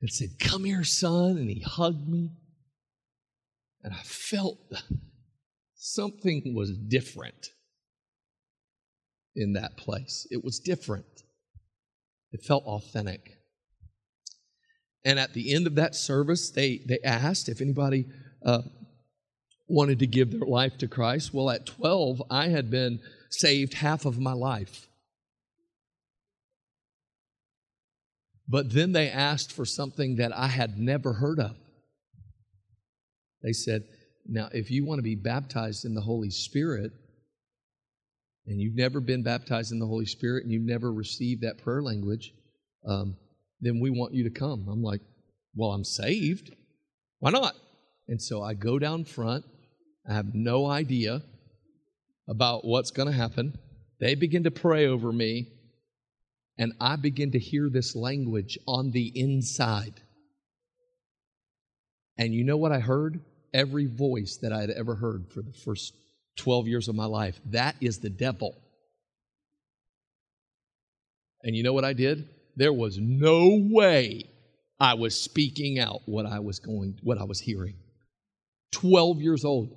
and 0.00 0.10
said, 0.10 0.30
Come 0.40 0.64
here, 0.64 0.84
son. 0.84 1.38
And 1.38 1.48
he 1.48 1.60
hugged 1.60 2.08
me. 2.08 2.30
And 3.82 3.94
I 3.94 4.02
felt 4.02 4.58
something 5.74 6.54
was 6.54 6.72
different 6.72 7.50
in 9.36 9.52
that 9.52 9.76
place. 9.76 10.26
It 10.30 10.42
was 10.42 10.58
different, 10.58 11.06
it 12.32 12.42
felt 12.42 12.64
authentic. 12.64 13.38
And 15.06 15.18
at 15.18 15.34
the 15.34 15.54
end 15.54 15.66
of 15.66 15.74
that 15.74 15.94
service, 15.94 16.50
they, 16.50 16.80
they 16.88 16.98
asked 17.04 17.50
if 17.50 17.60
anybody 17.60 18.06
uh, 18.44 18.62
wanted 19.66 19.98
to 20.00 20.06
give 20.06 20.30
their 20.30 20.46
life 20.46 20.78
to 20.78 20.88
Christ. 20.88 21.32
Well, 21.32 21.50
at 21.50 21.66
12, 21.66 22.22
I 22.30 22.48
had 22.48 22.70
been 22.70 23.00
saved 23.30 23.74
half 23.74 24.04
of 24.04 24.18
my 24.18 24.32
life. 24.32 24.86
But 28.46 28.72
then 28.72 28.92
they 28.92 29.08
asked 29.08 29.52
for 29.52 29.64
something 29.64 30.16
that 30.16 30.36
I 30.36 30.48
had 30.48 30.78
never 30.78 31.14
heard 31.14 31.40
of. 31.40 31.56
They 33.42 33.52
said, 33.52 33.84
Now, 34.26 34.48
if 34.52 34.70
you 34.70 34.84
want 34.84 34.98
to 34.98 35.02
be 35.02 35.14
baptized 35.14 35.84
in 35.84 35.94
the 35.94 36.00
Holy 36.00 36.30
Spirit, 36.30 36.92
and 38.46 38.60
you've 38.60 38.76
never 38.76 39.00
been 39.00 39.22
baptized 39.22 39.72
in 39.72 39.78
the 39.78 39.86
Holy 39.86 40.04
Spirit 40.04 40.44
and 40.44 40.52
you've 40.52 40.62
never 40.62 40.92
received 40.92 41.42
that 41.42 41.62
prayer 41.64 41.82
language, 41.82 42.32
um, 42.86 43.16
then 43.60 43.80
we 43.80 43.88
want 43.88 44.12
you 44.12 44.24
to 44.24 44.30
come. 44.30 44.66
I'm 44.70 44.82
like, 44.82 45.00
Well, 45.54 45.70
I'm 45.70 45.84
saved. 45.84 46.54
Why 47.20 47.30
not? 47.30 47.54
And 48.08 48.20
so 48.20 48.42
I 48.42 48.52
go 48.52 48.78
down 48.78 49.04
front. 49.04 49.44
I 50.08 50.14
have 50.14 50.34
no 50.34 50.66
idea 50.66 51.22
about 52.28 52.64
what's 52.64 52.90
going 52.90 53.08
to 53.08 53.14
happen. 53.16 53.58
They 54.00 54.14
begin 54.14 54.44
to 54.44 54.50
pray 54.50 54.86
over 54.86 55.12
me, 55.12 55.48
and 56.58 56.72
I 56.80 56.96
begin 56.96 57.32
to 57.32 57.38
hear 57.38 57.68
this 57.68 57.96
language 57.96 58.58
on 58.66 58.90
the 58.90 59.12
inside. 59.14 59.94
And 62.18 62.34
you 62.34 62.44
know 62.44 62.56
what 62.56 62.72
I 62.72 62.80
heard? 62.80 63.20
Every 63.52 63.86
voice 63.86 64.38
that 64.42 64.52
I 64.52 64.60
had 64.60 64.70
ever 64.70 64.94
heard 64.94 65.28
for 65.32 65.42
the 65.42 65.52
first 65.52 65.94
12 66.36 66.68
years 66.68 66.88
of 66.88 66.94
my 66.94 67.06
life. 67.06 67.40
That 67.46 67.76
is 67.80 67.98
the 67.98 68.10
devil. 68.10 68.56
And 71.42 71.54
you 71.54 71.62
know 71.62 71.72
what 71.72 71.84
I 71.84 71.92
did? 71.92 72.28
There 72.56 72.72
was 72.72 72.98
no 72.98 73.60
way 73.70 74.30
I 74.80 74.94
was 74.94 75.20
speaking 75.20 75.78
out 75.78 76.00
what 76.06 76.26
I 76.26 76.40
was 76.40 76.58
going 76.58 76.98
what 77.02 77.18
I 77.18 77.24
was 77.24 77.40
hearing. 77.40 77.74
12 78.72 79.20
years 79.20 79.44
old. 79.44 79.76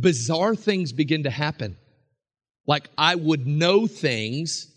Bizarre 0.00 0.54
things 0.54 0.92
begin 0.92 1.24
to 1.24 1.30
happen. 1.30 1.76
Like 2.66 2.88
I 2.96 3.14
would 3.14 3.46
know 3.46 3.86
things 3.86 4.72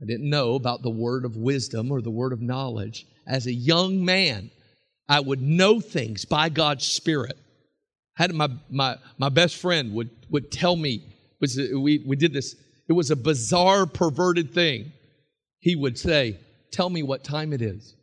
I 0.00 0.06
didn't 0.06 0.30
know 0.30 0.54
about 0.54 0.82
the 0.82 0.90
word 0.90 1.24
of 1.24 1.36
wisdom 1.36 1.90
or 1.90 2.00
the 2.00 2.10
word 2.10 2.32
of 2.32 2.40
knowledge. 2.40 3.06
As 3.26 3.46
a 3.46 3.52
young 3.52 4.04
man, 4.04 4.50
I 5.08 5.20
would 5.20 5.42
know 5.42 5.80
things 5.80 6.24
by 6.24 6.48
God's 6.50 6.86
Spirit. 6.86 7.36
Had 8.14 8.32
my, 8.32 8.48
my, 8.70 8.96
my 9.16 9.28
best 9.28 9.56
friend 9.56 9.92
would, 9.94 10.10
would 10.30 10.52
tell 10.52 10.76
me, 10.76 11.02
was, 11.40 11.56
we, 11.56 12.02
we 12.06 12.16
did 12.16 12.32
this, 12.32 12.54
it 12.88 12.92
was 12.92 13.10
a 13.10 13.16
bizarre, 13.16 13.86
perverted 13.86 14.52
thing. 14.52 14.92
He 15.60 15.74
would 15.74 15.98
say, 15.98 16.38
Tell 16.70 16.90
me 16.90 17.02
what 17.02 17.24
time 17.24 17.54
it 17.54 17.62
is. 17.62 17.94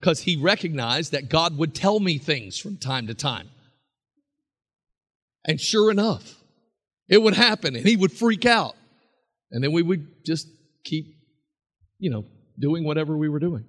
Because 0.00 0.20
he 0.20 0.36
recognized 0.36 1.12
that 1.12 1.28
God 1.28 1.56
would 1.56 1.76
tell 1.76 2.00
me 2.00 2.18
things 2.18 2.58
from 2.58 2.76
time 2.76 3.06
to 3.06 3.14
time. 3.14 3.48
And 5.44 5.60
sure 5.60 5.90
enough, 5.90 6.36
it 7.08 7.20
would 7.22 7.34
happen 7.34 7.76
and 7.76 7.86
he 7.86 7.96
would 7.96 8.12
freak 8.12 8.46
out. 8.46 8.74
And 9.50 9.64
then 9.64 9.72
we 9.72 9.82
would 9.82 10.24
just 10.24 10.46
keep, 10.84 11.06
you 11.98 12.10
know, 12.10 12.24
doing 12.58 12.84
whatever 12.84 13.16
we 13.16 13.28
were 13.28 13.40
doing. 13.40 13.64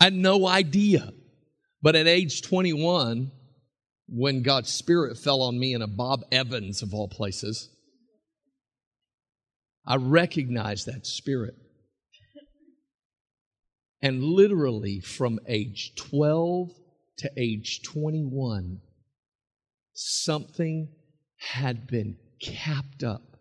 I 0.00 0.04
had 0.04 0.14
no 0.14 0.46
idea. 0.46 1.12
But 1.82 1.96
at 1.96 2.06
age 2.06 2.42
21, 2.42 3.30
when 4.08 4.42
God's 4.42 4.70
Spirit 4.72 5.18
fell 5.18 5.42
on 5.42 5.58
me 5.58 5.74
in 5.74 5.82
a 5.82 5.86
Bob 5.86 6.20
Evans 6.32 6.82
of 6.82 6.94
all 6.94 7.08
places, 7.08 7.68
I 9.86 9.96
recognized 9.96 10.86
that 10.86 11.06
Spirit. 11.06 11.54
And 14.00 14.22
literally 14.22 15.00
from 15.00 15.40
age 15.46 15.92
12 15.96 16.70
to 17.18 17.30
age 17.36 17.82
21, 17.82 18.80
something 19.98 20.88
had 21.38 21.88
been 21.88 22.16
capped 22.40 23.02
up, 23.02 23.36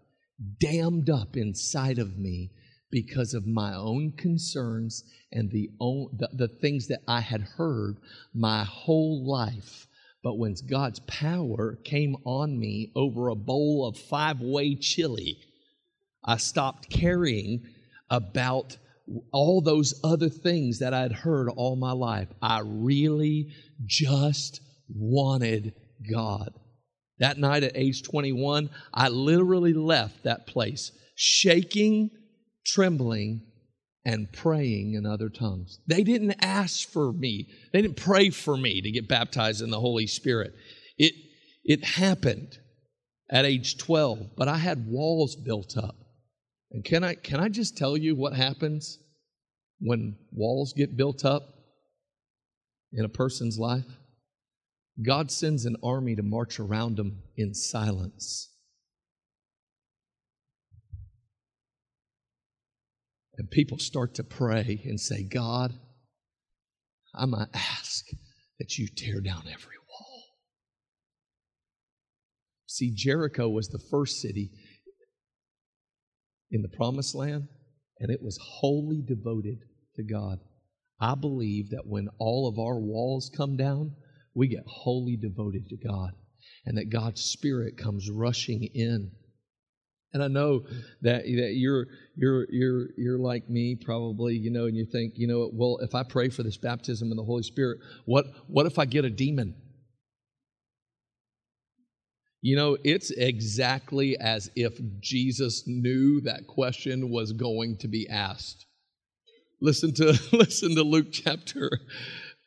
dammed 0.60 1.08
up 1.08 1.38
inside 1.38 2.00
of 2.00 2.18
me 2.18 2.50
because 2.90 3.36
of 3.36 3.46
my 3.46 3.76
own 3.76 4.12
concerns 4.18 5.04
and 5.32 5.52
the, 5.52 5.70
own, 5.80 6.10
the, 6.18 6.30
the 6.34 6.48
things 6.48 6.88
that 6.88 7.02
I 7.08 7.22
had 7.22 7.42
heard 7.42 7.98
my 8.34 8.64
whole 8.64 9.24
life. 9.30 9.88
But 10.24 10.40
when 10.40 10.56
God's 10.68 11.00
power 11.02 11.78
came 11.84 12.16
on 12.26 12.60
me 12.60 12.92
over 12.96 13.28
a 13.28 13.36
bowl 13.36 13.86
of 13.86 13.96
five 13.96 14.42
way 14.42 14.74
chili, 14.76 15.38
I 16.24 16.38
stopped 16.38 16.90
caring 16.90 17.68
about 18.10 18.78
all 19.32 19.62
those 19.62 20.00
other 20.04 20.30
things 20.30 20.80
that 20.80 20.94
I'd 20.94 21.12
heard 21.12 21.50
all 21.50 21.76
my 21.76 21.92
life. 21.92 22.30
I 22.42 22.62
really 22.66 23.54
just 23.86 24.60
wanted 24.90 25.74
God. 26.12 26.54
That 27.20 27.38
night 27.38 27.64
at 27.64 27.76
age 27.76 28.04
21, 28.04 28.70
I 28.94 29.10
literally 29.10 29.74
left 29.74 30.24
that 30.24 30.48
place 30.48 30.92
shaking, 31.16 32.12
trembling, 32.66 33.42
and 34.06 34.32
praying 34.32 34.94
in 34.94 35.06
other 35.06 35.30
tongues. 35.30 35.80
They 35.88 36.04
didn't 36.04 36.36
ask 36.42 36.88
for 36.88 37.12
me, 37.12 37.48
they 37.74 37.82
didn't 37.82 37.98
pray 37.98 38.30
for 38.30 38.56
me 38.56 38.82
to 38.82 38.92
get 38.92 39.08
baptized 39.08 39.62
in 39.62 39.70
the 39.70 39.80
Holy 39.80 40.08
Spirit. 40.08 40.54
It, 40.98 41.14
it 41.66 41.84
happened 41.84 42.58
at 43.30 43.46
age 43.46 43.78
12, 43.78 44.36
but 44.38 44.48
I 44.48 44.58
had 44.58 44.88
walls 44.88 45.36
built 45.36 45.76
up. 45.76 45.96
And 46.72 46.86
can 46.86 47.04
I, 47.04 47.16
can 47.16 47.40
I 47.40 47.50
just 47.50 47.78
tell 47.78 47.98
you 47.98 48.16
what 48.16 48.34
happens 48.34 49.00
when 49.80 50.16
walls 50.32 50.74
get 50.74 50.96
built 50.96 51.26
up 51.26 51.44
in 52.94 53.04
a 53.04 53.10
person's 53.10 53.58
life? 53.58 53.86
God 55.06 55.32
sends 55.32 55.66
an 55.66 55.76
army 55.84 56.16
to 56.16 56.24
march 56.24 56.60
around 56.60 56.98
them 56.98 57.22
in 57.36 57.54
silence. 57.54 58.50
And 63.38 63.52
people 63.52 63.78
start 63.78 64.16
to 64.16 64.24
pray 64.24 64.82
and 64.86 65.00
say, 65.00 65.24
God, 65.24 65.72
I'm 67.14 67.32
going 67.32 67.46
to 67.46 67.58
ask 67.58 68.06
that 68.58 68.78
you 68.80 68.88
tear 68.88 69.22
down 69.22 69.44
every 69.48 69.76
wall. 69.88 70.24
See, 72.66 72.92
Jericho 72.94 73.48
was 73.48 73.68
the 73.68 73.84
first 73.92 74.20
city 74.20 74.50
in 76.50 76.64
the 76.64 76.70
promised 76.70 77.14
land, 77.14 77.48
and 78.00 78.10
it 78.10 78.24
was 78.24 78.40
wholly 78.42 79.04
devoted 79.06 79.60
to 79.96 80.04
God. 80.04 80.40
I 81.00 81.14
believe 81.14 81.70
that 81.70 81.86
when 81.86 82.08
all 82.18 82.48
of 82.48 82.58
our 82.58 82.80
walls 82.80 83.30
come 83.36 83.56
down, 83.56 83.92
we 84.38 84.48
get 84.48 84.64
wholly 84.68 85.18
devoted 85.18 85.68
to 85.68 85.76
God 85.76 86.12
and 86.66 86.78
that 86.78 86.92
God's 86.92 87.22
Spirit 87.22 87.76
comes 87.76 88.10
rushing 88.10 88.64
in. 88.76 89.12
And 90.14 90.24
I 90.24 90.28
know 90.28 90.64
that, 91.02 91.24
that 91.24 91.54
you're 91.56 91.88
you're 92.16 92.46
you're 92.50 92.88
you're 92.98 93.20
like 93.20 93.50
me 93.50 93.76
probably, 93.76 94.36
you 94.36 94.52
know, 94.52 94.66
and 94.66 94.76
you 94.76 94.86
think, 94.86 95.14
you 95.16 95.28
know, 95.28 95.50
well, 95.52 95.80
if 95.82 95.96
I 95.96 96.04
pray 96.04 96.30
for 96.30 96.44
this 96.44 96.58
baptism 96.58 97.10
in 97.12 97.18
the 97.18 97.24
Holy 97.24 97.44
Spirit, 97.44 97.80
what 98.06 98.28
what 98.48 98.68
if 98.68 98.78
I 98.78 98.86
get 98.86 99.06
a 99.06 99.10
demon? 99.10 99.56
You 102.42 102.56
know, 102.56 102.78
it's 102.84 103.10
exactly 103.10 104.18
as 104.18 104.52
if 104.56 104.80
Jesus 105.00 105.64
knew 105.66 106.22
that 106.22 106.46
question 106.48 107.10
was 107.10 107.34
going 107.34 107.78
to 107.80 107.88
be 107.88 108.08
asked. 108.08 108.68
Listen 109.60 109.94
to 109.96 110.18
listen 110.32 110.76
to 110.76 110.84
Luke 110.84 111.08
chapter 111.12 111.72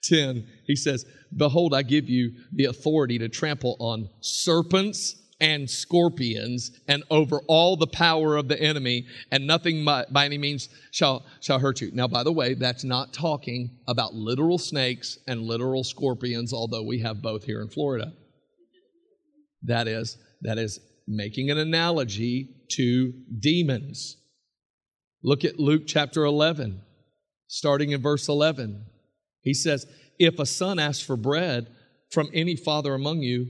10. 0.03 0.47
He 0.67 0.77
says, 0.77 1.05
"Behold, 1.37 1.75
I 1.75 1.83
give 1.83 2.09
you 2.09 2.33
the 2.53 2.67
authority 2.67 3.19
to 3.19 3.29
trample 3.29 3.77
on 3.79 4.09
serpents 4.21 5.17
and 5.41 5.69
scorpions 5.69 6.71
and 6.87 7.03
over 7.11 7.41
all 7.49 7.77
the 7.77 7.87
power 7.87 8.37
of 8.37 8.49
the 8.49 8.61
enemy 8.61 9.07
and 9.33 9.47
nothing 9.47 9.85
by, 9.85 10.05
by, 10.11 10.27
any 10.27 10.39
means 10.39 10.69
shall 10.93 11.25
shall 11.41 11.59
hurt 11.59 11.81
you. 11.81 11.91
Now 11.93 12.07
by 12.07 12.23
the 12.23 12.33
way 12.33 12.55
that's 12.55 12.85
not 12.85 13.13
talking 13.13 13.79
about 13.89 14.15
literal 14.15 14.59
snakes 14.59 15.19
and 15.27 15.43
literal 15.43 15.83
scorpions 15.83 16.53
although 16.53 16.83
we 16.83 17.01
have 17.01 17.23
both 17.23 17.45
here 17.45 17.63
in 17.63 17.69
florida. 17.69 18.13
That 19.63 19.89
is 19.89 20.19
that 20.43 20.59
is 20.59 20.79
making 21.09 21.51
an 21.51 21.59
analogy 21.59 22.51
to 22.73 23.13
demons. 23.39 24.17
Look 25.23 25.45
at 25.45 25.59
luke 25.59 25.85
chapter 25.87 26.25
11 26.25 26.83
starting 27.47 27.91
in 27.91 28.03
verse 28.03 28.29
11 28.29 28.85
he 29.43 29.55
says 29.55 29.87
if 30.19 30.39
a 30.39 30.47
son 30.47 30.79
asks 30.79 31.05
for 31.05 31.17
bread 31.17 31.69
from 32.11 32.29
any 32.33 32.57
father 32.57 32.95
among 32.95 33.23
you 33.23 33.49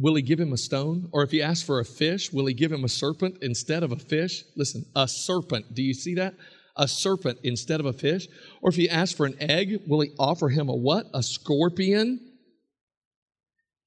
Will 0.00 0.14
he 0.14 0.22
give 0.22 0.38
him 0.38 0.52
a 0.52 0.56
stone? 0.56 1.08
Or 1.12 1.24
if 1.24 1.32
he 1.32 1.42
asks 1.42 1.64
for 1.64 1.80
a 1.80 1.84
fish, 1.84 2.32
will 2.32 2.46
he 2.46 2.54
give 2.54 2.70
him 2.70 2.84
a 2.84 2.88
serpent 2.88 3.38
instead 3.42 3.82
of 3.82 3.90
a 3.90 3.96
fish? 3.96 4.44
Listen, 4.54 4.84
a 4.94 5.08
serpent. 5.08 5.74
Do 5.74 5.82
you 5.82 5.92
see 5.92 6.14
that? 6.14 6.34
A 6.76 6.86
serpent 6.86 7.40
instead 7.42 7.80
of 7.80 7.86
a 7.86 7.92
fish? 7.92 8.28
Or 8.62 8.70
if 8.70 8.76
he 8.76 8.88
asks 8.88 9.16
for 9.16 9.26
an 9.26 9.34
egg, 9.40 9.82
will 9.88 10.00
he 10.00 10.10
offer 10.18 10.48
him 10.48 10.68
a 10.68 10.76
what? 10.76 11.06
A 11.14 11.22
scorpion? 11.22 12.20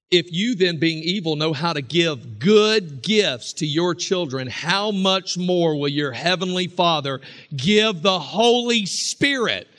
If 0.10 0.34
you 0.34 0.56
then, 0.56 0.78
being 0.78 1.02
evil, 1.02 1.38
know 1.38 1.54
how 1.54 1.72
to 1.72 1.82
give 1.82 2.40
good 2.40 3.02
gifts 3.02 3.54
to 3.54 3.66
your 3.66 3.96
children, 3.96 4.48
how 4.48 4.92
much 4.92 5.38
more 5.38 5.80
will 5.80 5.88
your 5.88 6.12
heavenly 6.12 6.68
Father 6.68 7.22
give 7.56 8.02
the 8.02 8.20
Holy 8.20 8.86
Spirit 8.86 9.70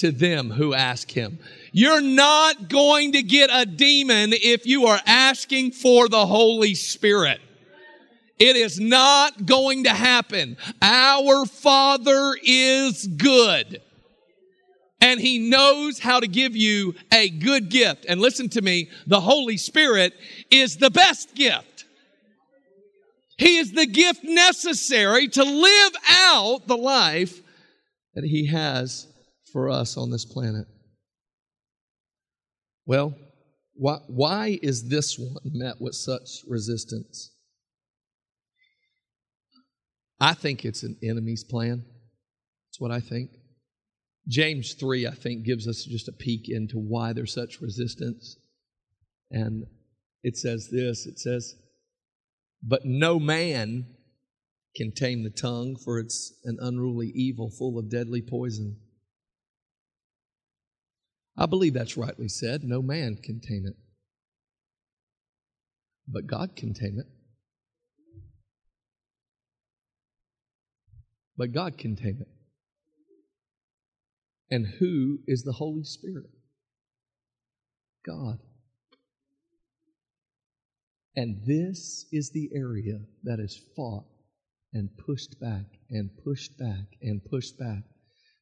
to 0.00 0.10
them 0.10 0.50
who 0.50 0.74
ask 0.74 1.10
him? 1.10 1.38
You're 1.72 2.00
not 2.00 2.68
going 2.68 3.12
to 3.12 3.22
get 3.22 3.50
a 3.52 3.64
demon 3.64 4.32
if 4.32 4.66
you 4.66 4.86
are 4.86 5.00
asking 5.06 5.72
for 5.72 6.08
the 6.08 6.26
Holy 6.26 6.74
Spirit. 6.74 7.40
It 8.38 8.56
is 8.56 8.80
not 8.80 9.44
going 9.44 9.84
to 9.84 9.90
happen. 9.90 10.56
Our 10.80 11.44
Father 11.44 12.34
is 12.42 13.06
good. 13.06 13.82
And 15.02 15.20
He 15.20 15.50
knows 15.50 15.98
how 15.98 16.20
to 16.20 16.26
give 16.26 16.56
you 16.56 16.94
a 17.12 17.28
good 17.28 17.68
gift. 17.68 18.06
And 18.08 18.20
listen 18.20 18.48
to 18.50 18.62
me, 18.62 18.88
the 19.06 19.20
Holy 19.20 19.58
Spirit 19.58 20.14
is 20.50 20.78
the 20.78 20.90
best 20.90 21.34
gift. 21.34 21.84
He 23.36 23.58
is 23.58 23.72
the 23.72 23.86
gift 23.86 24.24
necessary 24.24 25.28
to 25.28 25.42
live 25.42 25.92
out 26.08 26.66
the 26.66 26.76
life 26.76 27.40
that 28.14 28.24
He 28.24 28.46
has 28.48 29.06
for 29.52 29.70
us 29.70 29.96
on 29.96 30.10
this 30.10 30.24
planet. 30.24 30.66
Well, 32.86 33.14
why, 33.74 33.98
why 34.08 34.58
is 34.62 34.88
this 34.88 35.18
one 35.18 35.52
met 35.52 35.80
with 35.80 35.94
such 35.94 36.42
resistance? 36.48 37.32
I 40.20 40.34
think 40.34 40.64
it's 40.64 40.82
an 40.82 40.98
enemy's 41.02 41.44
plan. 41.44 41.84
That's 42.68 42.80
what 42.80 42.90
I 42.90 43.00
think. 43.00 43.30
James 44.28 44.74
3, 44.74 45.06
I 45.06 45.14
think, 45.14 45.44
gives 45.44 45.66
us 45.66 45.84
just 45.84 46.08
a 46.08 46.12
peek 46.12 46.48
into 46.48 46.78
why 46.78 47.12
there's 47.12 47.32
such 47.32 47.60
resistance. 47.60 48.36
And 49.30 49.64
it 50.22 50.36
says 50.36 50.68
this 50.70 51.06
it 51.06 51.18
says, 51.18 51.54
But 52.62 52.84
no 52.84 53.18
man 53.18 53.86
can 54.76 54.92
tame 54.92 55.24
the 55.24 55.30
tongue, 55.30 55.76
for 55.76 55.98
it's 55.98 56.34
an 56.44 56.58
unruly 56.60 57.12
evil 57.14 57.50
full 57.50 57.78
of 57.78 57.90
deadly 57.90 58.22
poison. 58.22 58.76
I 61.36 61.46
believe 61.46 61.74
that's 61.74 61.96
rightly 61.96 62.28
said. 62.28 62.64
No 62.64 62.82
man 62.82 63.16
can 63.16 63.40
tame 63.40 63.66
it. 63.66 63.76
But 66.06 66.26
God 66.26 66.56
can 66.56 66.74
tame 66.74 66.98
it. 66.98 67.06
But 71.36 71.52
God 71.52 71.78
can 71.78 71.96
tame 71.96 72.18
it. 72.20 72.28
And 74.50 74.66
who 74.66 75.20
is 75.26 75.42
the 75.44 75.52
Holy 75.52 75.84
Spirit? 75.84 76.30
God. 78.04 78.38
And 81.16 81.40
this 81.46 82.06
is 82.12 82.30
the 82.30 82.50
area 82.54 83.00
that 83.24 83.40
is 83.40 83.60
fought 83.76 84.06
and 84.72 84.88
pushed 84.98 85.40
back 85.40 85.66
and 85.90 86.10
pushed 86.24 86.58
back 86.58 86.86
and 87.02 87.24
pushed 87.24 87.58
back. 87.58 87.84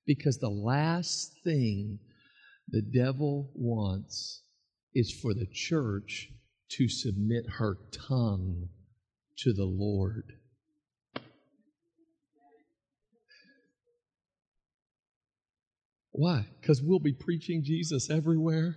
Because 0.06 0.38
the 0.38 0.50
last 0.50 1.34
thing 1.44 1.98
the 2.70 2.82
devil 2.82 3.50
wants 3.54 4.42
is 4.94 5.12
for 5.12 5.34
the 5.34 5.46
church 5.52 6.28
to 6.70 6.88
submit 6.88 7.44
her 7.58 7.78
tongue 8.08 8.68
to 9.38 9.52
the 9.52 9.64
Lord. 9.64 10.24
Why? 16.10 16.46
Because 16.60 16.82
we'll 16.82 16.98
be 16.98 17.12
preaching 17.12 17.62
Jesus 17.64 18.10
everywhere. 18.10 18.76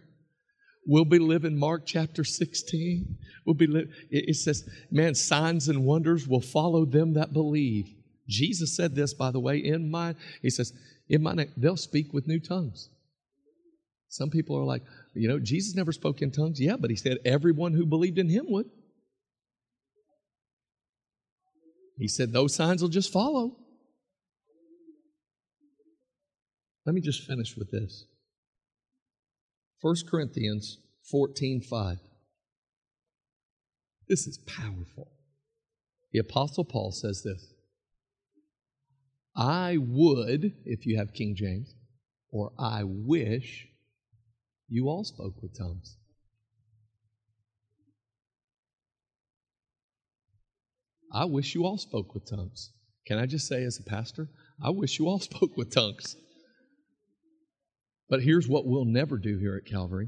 We'll 0.85 1.05
be 1.05 1.19
living 1.19 1.57
Mark 1.57 1.83
chapter 1.85 2.23
16. 2.23 3.17
We'll 3.45 3.55
be 3.55 3.67
li- 3.67 3.89
it 4.09 4.35
says, 4.35 4.67
man, 4.91 5.15
signs 5.15 5.67
and 5.67 5.85
wonders 5.85 6.27
will 6.27 6.41
follow 6.41 6.85
them 6.85 7.13
that 7.13 7.33
believe. 7.33 7.93
Jesus 8.27 8.75
said 8.75 8.95
this, 8.95 9.13
by 9.13 9.31
the 9.31 9.39
way, 9.39 9.57
in 9.57 9.89
my, 9.89 10.15
he 10.41 10.49
says, 10.49 10.73
in 11.09 11.21
my 11.21 11.33
name, 11.33 11.51
they'll 11.57 11.77
speak 11.77 12.13
with 12.13 12.27
new 12.27 12.39
tongues. 12.39 12.89
Some 14.11 14.29
people 14.29 14.57
are 14.57 14.65
like, 14.65 14.83
you 15.13 15.29
know, 15.29 15.39
Jesus 15.39 15.73
never 15.73 15.93
spoke 15.93 16.21
in 16.21 16.31
tongues. 16.31 16.59
Yeah, 16.59 16.75
but 16.75 16.89
he 16.89 16.97
said 16.97 17.19
everyone 17.23 17.73
who 17.73 17.85
believed 17.85 18.17
in 18.17 18.27
him 18.27 18.45
would. 18.49 18.69
He 21.97 22.09
said 22.09 22.33
those 22.33 22.53
signs 22.53 22.81
will 22.81 22.89
just 22.89 23.11
follow. 23.13 23.55
Let 26.85 26.93
me 26.93 26.99
just 26.99 27.25
finish 27.25 27.55
with 27.55 27.71
this 27.71 28.05
1 29.79 29.95
Corinthians 30.09 30.79
14 31.09 31.61
5. 31.61 31.97
This 34.09 34.27
is 34.27 34.39
powerful. 34.39 35.09
The 36.11 36.19
Apostle 36.19 36.65
Paul 36.65 36.91
says 36.91 37.23
this 37.23 37.53
I 39.37 39.77
would, 39.79 40.51
if 40.65 40.85
you 40.85 40.97
have 40.97 41.13
King 41.13 41.33
James, 41.37 41.75
or 42.29 42.51
I 42.59 42.83
wish 42.83 43.69
you 44.71 44.87
all 44.87 45.03
spoke 45.03 45.41
with 45.41 45.55
tongues. 45.55 45.97
I 51.13 51.25
wish 51.25 51.53
you 51.53 51.65
all 51.65 51.77
spoke 51.77 52.13
with 52.13 52.25
tongues. 52.29 52.71
Can 53.05 53.17
I 53.17 53.25
just 53.25 53.47
say, 53.47 53.65
as 53.65 53.77
a 53.79 53.83
pastor, 53.83 54.29
I 54.63 54.69
wish 54.69 54.97
you 54.97 55.09
all 55.09 55.19
spoke 55.29 55.57
with 55.57 55.73
tongues. 55.73 56.15
But 58.09 58.23
here's 58.23 58.47
what 58.47 58.65
we'll 58.65 58.85
never 58.85 59.17
do 59.17 59.37
here 59.37 59.57
at 59.57 59.69
Calvary. 59.69 60.07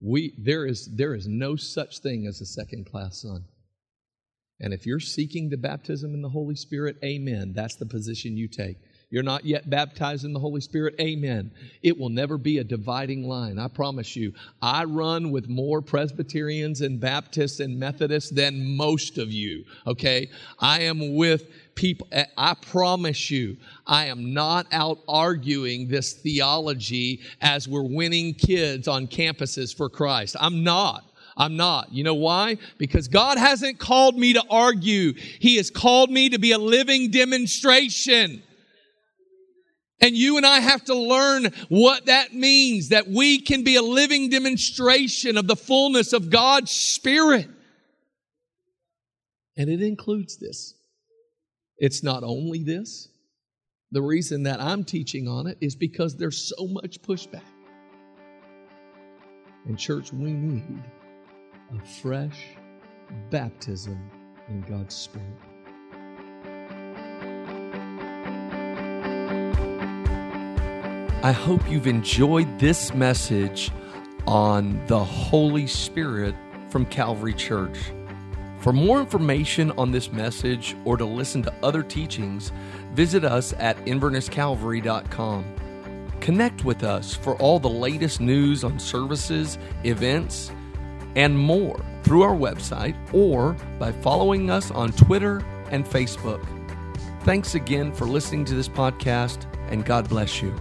We, 0.00 0.32
there, 0.38 0.64
is, 0.64 0.88
there 0.94 1.14
is 1.14 1.26
no 1.26 1.56
such 1.56 1.98
thing 1.98 2.26
as 2.28 2.40
a 2.40 2.46
second 2.46 2.86
class 2.86 3.22
son. 3.22 3.46
And 4.60 4.72
if 4.72 4.86
you're 4.86 5.00
seeking 5.00 5.48
the 5.48 5.56
baptism 5.56 6.14
in 6.14 6.22
the 6.22 6.28
Holy 6.28 6.54
Spirit, 6.54 6.96
amen. 7.04 7.52
That's 7.52 7.76
the 7.76 7.86
position 7.86 8.36
you 8.36 8.46
take. 8.46 8.76
You're 9.10 9.22
not 9.22 9.46
yet 9.46 9.70
baptized 9.70 10.26
in 10.26 10.34
the 10.34 10.38
Holy 10.38 10.60
Spirit? 10.60 10.94
Amen. 11.00 11.50
It 11.82 11.98
will 11.98 12.10
never 12.10 12.36
be 12.36 12.58
a 12.58 12.64
dividing 12.64 13.26
line. 13.26 13.58
I 13.58 13.68
promise 13.68 14.14
you. 14.14 14.34
I 14.60 14.84
run 14.84 15.30
with 15.30 15.48
more 15.48 15.80
Presbyterians 15.80 16.82
and 16.82 17.00
Baptists 17.00 17.60
and 17.60 17.78
Methodists 17.78 18.30
than 18.30 18.76
most 18.76 19.16
of 19.16 19.32
you, 19.32 19.64
okay? 19.86 20.28
I 20.58 20.80
am 20.82 21.14
with 21.14 21.46
people. 21.74 22.06
Eh, 22.12 22.26
I 22.36 22.52
promise 22.52 23.30
you, 23.30 23.56
I 23.86 24.06
am 24.06 24.34
not 24.34 24.66
out 24.72 24.98
arguing 25.08 25.88
this 25.88 26.12
theology 26.12 27.20
as 27.40 27.66
we're 27.66 27.82
winning 27.82 28.34
kids 28.34 28.88
on 28.88 29.06
campuses 29.06 29.74
for 29.74 29.88
Christ. 29.88 30.36
I'm 30.38 30.62
not. 30.62 31.04
I'm 31.38 31.56
not. 31.56 31.92
You 31.92 32.04
know 32.04 32.14
why? 32.14 32.58
Because 32.76 33.08
God 33.08 33.38
hasn't 33.38 33.78
called 33.78 34.18
me 34.18 34.34
to 34.34 34.42
argue. 34.50 35.14
He 35.14 35.56
has 35.56 35.70
called 35.70 36.10
me 36.10 36.28
to 36.28 36.38
be 36.38 36.52
a 36.52 36.58
living 36.58 37.10
demonstration. 37.10 38.42
And 40.00 40.16
you 40.16 40.36
and 40.36 40.46
I 40.46 40.60
have 40.60 40.84
to 40.84 40.94
learn 40.94 41.52
what 41.68 42.06
that 42.06 42.32
means, 42.32 42.90
that 42.90 43.08
we 43.08 43.40
can 43.40 43.64
be 43.64 43.76
a 43.76 43.82
living 43.82 44.30
demonstration 44.30 45.36
of 45.36 45.48
the 45.48 45.56
fullness 45.56 46.12
of 46.12 46.30
God's 46.30 46.70
Spirit. 46.70 47.48
And 49.56 49.68
it 49.68 49.82
includes 49.82 50.36
this. 50.36 50.74
It's 51.78 52.04
not 52.04 52.22
only 52.22 52.62
this. 52.62 53.08
The 53.90 54.02
reason 54.02 54.44
that 54.44 54.60
I'm 54.60 54.84
teaching 54.84 55.26
on 55.26 55.46
it 55.46 55.58
is 55.60 55.74
because 55.74 56.14
there's 56.14 56.52
so 56.56 56.66
much 56.68 57.02
pushback. 57.02 57.42
And, 59.66 59.78
church, 59.78 60.12
we 60.12 60.32
need 60.32 60.82
a 61.74 61.84
fresh 62.00 62.38
baptism 63.30 63.98
in 64.48 64.60
God's 64.62 64.94
Spirit. 64.94 65.26
I 71.20 71.32
hope 71.32 71.68
you've 71.68 71.88
enjoyed 71.88 72.60
this 72.60 72.94
message 72.94 73.72
on 74.28 74.80
the 74.86 75.02
Holy 75.02 75.66
Spirit 75.66 76.32
from 76.68 76.86
Calvary 76.86 77.34
Church. 77.34 77.76
For 78.60 78.72
more 78.72 79.00
information 79.00 79.72
on 79.72 79.90
this 79.90 80.12
message 80.12 80.76
or 80.84 80.96
to 80.96 81.04
listen 81.04 81.42
to 81.42 81.52
other 81.60 81.82
teachings, 81.82 82.52
visit 82.92 83.24
us 83.24 83.52
at 83.54 83.76
invernesscalvary.com. 83.78 85.44
Connect 86.20 86.64
with 86.64 86.84
us 86.84 87.14
for 87.14 87.34
all 87.38 87.58
the 87.58 87.68
latest 87.68 88.20
news 88.20 88.62
on 88.62 88.78
services, 88.78 89.58
events, 89.82 90.52
and 91.16 91.36
more 91.36 91.84
through 92.04 92.22
our 92.22 92.36
website 92.36 92.96
or 93.12 93.54
by 93.80 93.90
following 93.90 94.50
us 94.50 94.70
on 94.70 94.92
Twitter 94.92 95.38
and 95.72 95.84
Facebook. 95.84 96.46
Thanks 97.22 97.56
again 97.56 97.92
for 97.92 98.06
listening 98.06 98.44
to 98.44 98.54
this 98.54 98.68
podcast, 98.68 99.52
and 99.72 99.84
God 99.84 100.08
bless 100.08 100.40
you. 100.40 100.54